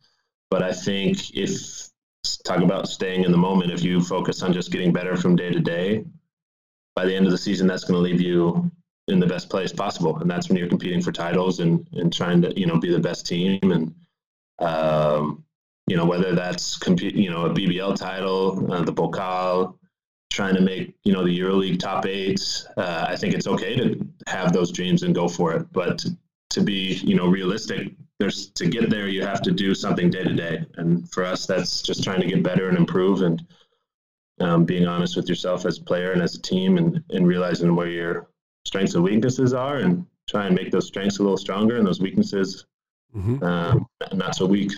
[0.50, 1.90] but I think if
[2.44, 5.50] talk about staying in the moment, if you focus on just getting better from day
[5.50, 6.04] to day,
[6.94, 8.70] by the end of the season, that's going to leave you
[9.08, 12.40] in the best place possible, and that's when you're competing for titles and and trying
[12.42, 13.94] to you know be the best team and
[14.60, 15.43] um,
[15.86, 19.76] you know, whether that's compete, you know, a BBL title, uh, the Pokal,
[20.30, 22.40] trying to make you know the EuroLeague top eight.
[22.76, 26.16] Uh, I think it's okay to have those dreams and go for it, but to,
[26.50, 30.24] to be you know realistic, there's to get there, you have to do something day
[30.24, 30.64] to day.
[30.76, 33.44] And for us, that's just trying to get better and improve and
[34.40, 37.74] um, being honest with yourself as a player and as a team and, and realizing
[37.76, 38.28] where your
[38.64, 42.00] strengths and weaknesses are and try and make those strengths a little stronger and those
[42.00, 42.66] weaknesses
[43.14, 43.42] mm-hmm.
[43.44, 44.72] um, not so weak.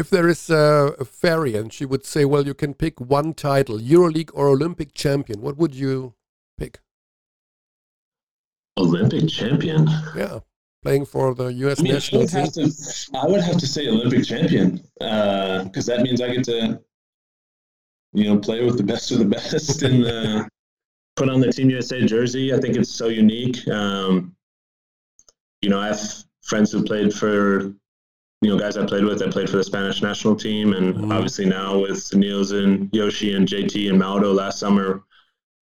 [0.00, 3.78] If there is a, a variant, she would say, well, you can pick one title,
[3.78, 5.42] EuroLeague or Olympic champion.
[5.42, 6.14] What would you
[6.56, 6.80] pick?
[8.78, 9.88] Olympic champion?
[10.16, 10.40] Yeah
[10.82, 11.80] playing for the U.S.
[11.80, 12.46] I mean, national team?
[12.46, 12.72] To,
[13.14, 16.80] I would have to say Olympic champion because uh, that means I get to,
[18.12, 20.44] you know, play with the best of the best and uh,
[21.16, 22.54] put on the Team USA jersey.
[22.54, 23.66] I think it's so unique.
[23.68, 24.34] Um,
[25.60, 26.00] you know, I have
[26.42, 27.74] friends who played for,
[28.40, 29.22] you know, guys I played with.
[29.22, 31.12] I played for the Spanish national team, and mm-hmm.
[31.12, 35.02] obviously now with Niels and Yoshi and JT and Maodo last summer.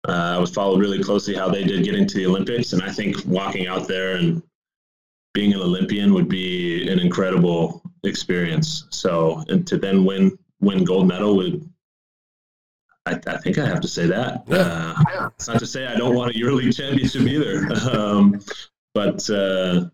[0.08, 2.90] Uh, I was followed really closely how they did getting to the Olympics, and I
[2.90, 4.42] think walking out there and
[5.34, 8.86] being an Olympian would be an incredible experience.
[8.92, 11.70] So, and to then win win gold medal would,
[13.06, 14.44] I, I think I have to say that.
[14.50, 18.42] Uh, it's not to say I don't want a EuroLeague championship either, um,
[18.94, 19.90] but uh,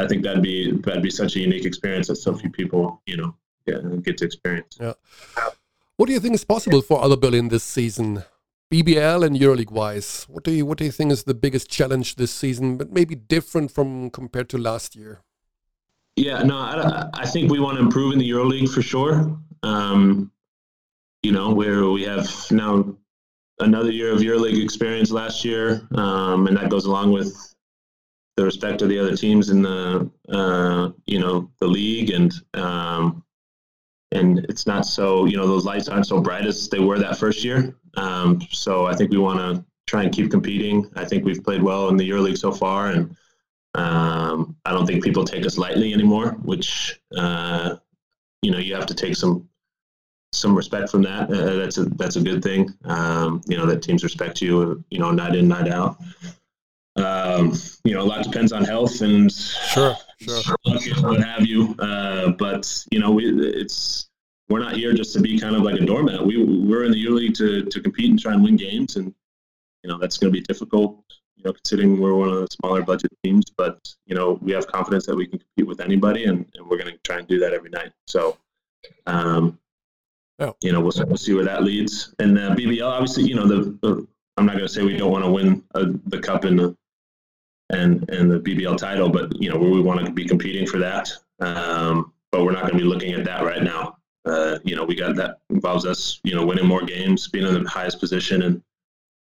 [0.00, 3.16] I think that'd be that'd be such a unique experience that so few people, you
[3.16, 3.34] know,
[3.66, 4.76] get, get to experience.
[4.80, 4.94] Yeah.
[5.96, 8.24] What do you think is possible for Alba Berlin this season?
[8.72, 12.14] BBL and EuroLeague wise, what do you what do you think is the biggest challenge
[12.16, 15.22] this season, but maybe different from compared to last year?
[16.16, 19.36] Yeah, no, I, I think we want to improve in the EuroLeague for sure.
[19.62, 20.30] Um,
[21.22, 22.96] you know, where we have now
[23.58, 27.49] another year of EuroLeague experience last year, um, and that goes along with
[28.40, 33.22] the respect of the other teams in the uh, you know the league and um,
[34.12, 37.18] and it's not so you know those lights aren't so bright as they were that
[37.18, 37.76] first year.
[37.98, 40.90] Um, so I think we want to try and keep competing.
[40.96, 43.14] I think we've played well in the EuroLeague so far, and
[43.74, 46.30] um, I don't think people take us lightly anymore.
[46.42, 47.76] Which uh,
[48.40, 49.50] you know you have to take some
[50.32, 51.30] some respect from that.
[51.30, 52.72] Uh, that's a that's a good thing.
[52.84, 54.82] Um, you know that teams respect you.
[54.88, 55.98] You know, night in, night out.
[56.96, 60.42] Um, you know, a lot depends on health and sure, sure.
[61.02, 61.74] what have you.
[61.78, 64.08] Uh, but you know, we, it's
[64.48, 66.24] we're not here just to be kind of like a doormat.
[66.24, 69.14] We we're in the EuroLeague to to compete and try and win games, and
[69.82, 71.02] you know that's going to be difficult.
[71.36, 74.66] You know, considering we're one of the smaller budget teams, but you know we have
[74.66, 77.38] confidence that we can compete with anybody, and, and we're going to try and do
[77.38, 77.92] that every night.
[78.08, 78.36] So,
[79.06, 79.58] um,
[80.40, 80.56] oh.
[80.60, 82.12] you know, we'll, we'll see where that leads.
[82.18, 85.12] And uh, BBL, obviously, you know, the, the I'm not going to say we don't
[85.12, 86.76] want to win uh, the cup in the
[87.70, 91.10] and and the BBL title, but you know we want to be competing for that.
[91.40, 93.96] Um, but we're not going to be looking at that right now.
[94.24, 97.64] Uh, you know, we got that involves us, you know, winning more games, being in
[97.64, 98.62] the highest position in,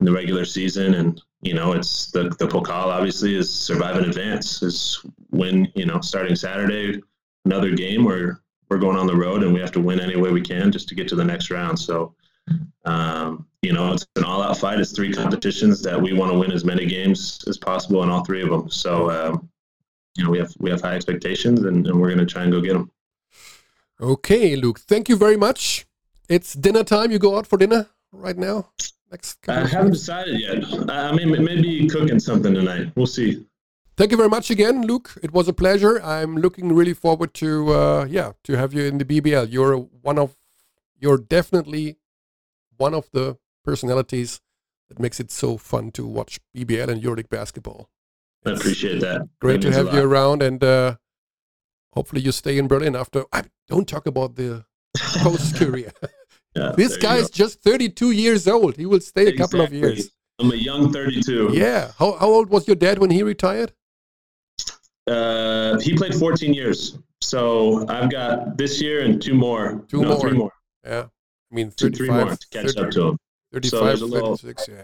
[0.01, 4.62] in the regular season, and you know, it's the the Pokal obviously is survive advance.
[4.62, 7.01] Is win, you know, starting Saturday,
[7.45, 10.31] another game where we're going on the road and we have to win any way
[10.31, 11.78] we can just to get to the next round.
[11.78, 12.14] So
[12.84, 14.80] um, you know, it's an all-out fight.
[14.80, 18.24] It's three competitions that we want to win as many games as possible in all
[18.24, 18.70] three of them.
[18.70, 19.48] So, um,
[20.16, 22.53] you know, we have we have high expectations, and, and we're going to try and
[22.53, 22.90] go get them.
[24.01, 24.80] Okay, Luke.
[24.80, 25.86] Thank you very much.
[26.28, 27.11] It's dinner time.
[27.11, 28.70] You go out for dinner right now.
[29.11, 29.38] Next.
[29.48, 30.88] I haven't decided yet.
[30.88, 32.92] I mean, maybe cooking something tonight.
[32.94, 33.44] We'll see.
[33.96, 35.18] Thank you very much again, Luke.
[35.22, 36.01] It was a pleasure.
[36.03, 39.53] I'm looking really forward to uh, yeah to have you in the BBL.
[39.53, 40.36] You're one of
[40.98, 41.98] you're definitely
[42.81, 44.41] one of the personalities
[44.89, 47.91] that makes it so fun to watch BBL and EuroLeague basketball.
[48.45, 49.28] I appreciate that.
[49.41, 50.97] Great that to have you around, and uh,
[51.93, 53.24] hopefully you stay in Berlin after.
[53.33, 54.64] I don't talk about the
[54.97, 55.93] post career.
[56.57, 58.76] yeah, this guy is just 32 years old.
[58.76, 59.37] He will stay exactly.
[59.37, 60.11] a couple of years.
[60.41, 61.51] I'm a young 32.
[61.53, 61.93] Yeah.
[61.99, 63.74] How, how old was your dad when he retired?
[65.07, 66.99] Uh, he played 14 years.
[67.20, 69.85] So I've got this year and two more.
[69.89, 70.20] Two no, more.
[70.20, 70.53] Three more.
[70.83, 71.07] Yeah.
[71.51, 73.18] I mean, 35, two, three more to catch 30, up to him.
[73.53, 74.82] 35, so there's a little, 36, yeah.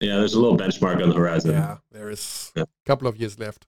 [0.00, 1.52] Yeah, there's a little benchmark on the horizon.
[1.52, 2.64] Yeah, there is yeah.
[2.64, 3.66] a couple of years left.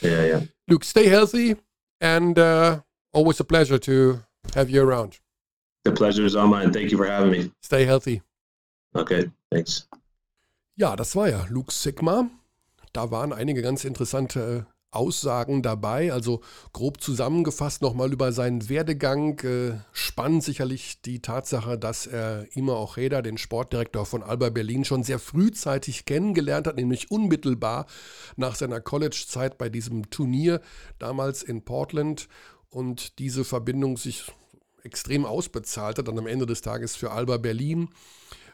[0.00, 0.40] Yeah, yeah.
[0.68, 1.56] Luke, stay healthy,
[2.00, 2.80] and uh,
[3.12, 4.24] always a pleasure to
[4.54, 5.20] have you around.
[5.84, 6.72] The pleasure is all mine.
[6.72, 7.52] Thank you for having me.
[7.62, 8.22] Stay healthy.
[8.94, 9.88] Okay, thanks.
[10.76, 12.30] Ja, das war ja Luke Sikma.
[12.92, 16.12] Da waren einige ganz interessante Aussagen dabei.
[16.12, 19.38] Also grob zusammengefasst nochmal über seinen Werdegang.
[19.40, 25.02] Äh, spannend sicherlich die Tatsache, dass er Ima Ojeda, den Sportdirektor von Alba Berlin, schon
[25.02, 27.86] sehr frühzeitig kennengelernt hat, nämlich unmittelbar
[28.36, 30.60] nach seiner College-Zeit bei diesem Turnier
[30.98, 32.28] damals in Portland.
[32.68, 34.24] Und diese Verbindung sich
[34.82, 37.88] extrem ausbezahlt hat, dann am Ende des Tages für Alba Berlin.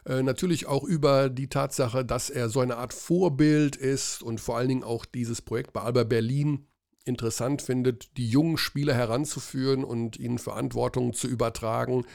[0.05, 4.57] Äh, natürlich auch über die Tatsache, dass er so eine Art Vorbild ist und vor
[4.57, 6.65] allen Dingen auch dieses Projekt bei Alba Berlin
[7.05, 12.05] interessant findet, die jungen Spieler heranzuführen und ihnen Verantwortung zu übertragen,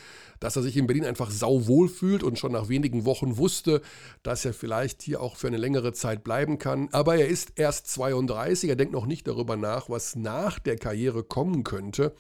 [0.41, 3.83] dass er sich in Berlin einfach sauwohl fühlt und schon nach wenigen Wochen wusste,
[4.23, 6.89] dass er vielleicht hier auch für eine längere Zeit bleiben kann.
[6.93, 11.25] Aber er ist erst 32, er denkt noch nicht darüber nach, was nach der Karriere
[11.25, 12.15] kommen könnte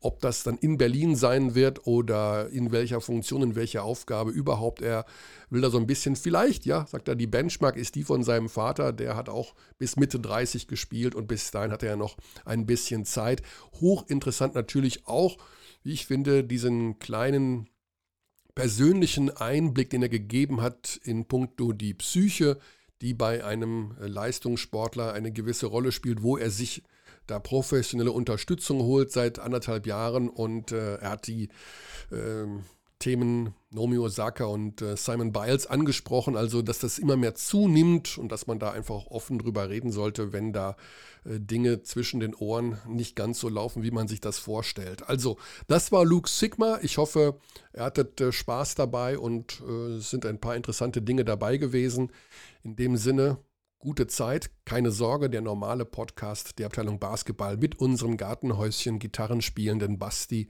[0.00, 4.80] ob das dann in Berlin sein wird oder in welcher Funktion, in welcher Aufgabe überhaupt.
[4.80, 5.04] Er
[5.50, 8.48] will da so ein bisschen, vielleicht, ja, sagt er, die Benchmark ist die von seinem
[8.48, 8.92] Vater.
[8.92, 12.66] Der hat auch bis Mitte 30 gespielt und bis dahin hat er ja noch ein
[12.66, 13.42] bisschen Zeit.
[13.80, 15.36] Hochinteressant natürlich auch,
[15.82, 17.68] wie ich finde, diesen kleinen
[18.54, 22.58] persönlichen Einblick, den er gegeben hat in puncto die Psyche,
[23.00, 26.82] die bei einem Leistungssportler eine gewisse Rolle spielt, wo er sich
[27.28, 31.48] da professionelle Unterstützung holt seit anderthalb Jahren und äh, er hat die
[32.10, 32.46] äh,
[32.98, 38.32] Themen Nomi Osaka und äh, Simon Biles angesprochen, also dass das immer mehr zunimmt und
[38.32, 40.76] dass man da einfach offen drüber reden sollte, wenn da
[41.24, 45.08] äh, Dinge zwischen den Ohren nicht ganz so laufen, wie man sich das vorstellt.
[45.08, 45.36] Also,
[45.68, 46.80] das war Luke Sigma.
[46.82, 47.38] Ich hoffe,
[47.72, 52.10] er hattet äh, Spaß dabei und äh, es sind ein paar interessante Dinge dabei gewesen.
[52.64, 53.38] In dem Sinne,
[53.80, 60.48] Gute Zeit, keine Sorge, der normale Podcast der Abteilung Basketball mit unserem Gartenhäuschen Gitarrenspielenden Basti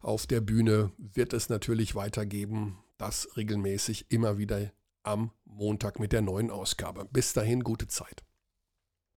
[0.00, 2.78] auf der Bühne wird es natürlich weitergeben.
[2.96, 4.70] Das regelmäßig immer wieder
[5.02, 7.08] am Montag mit der neuen Ausgabe.
[7.10, 8.22] Bis dahin, gute Zeit.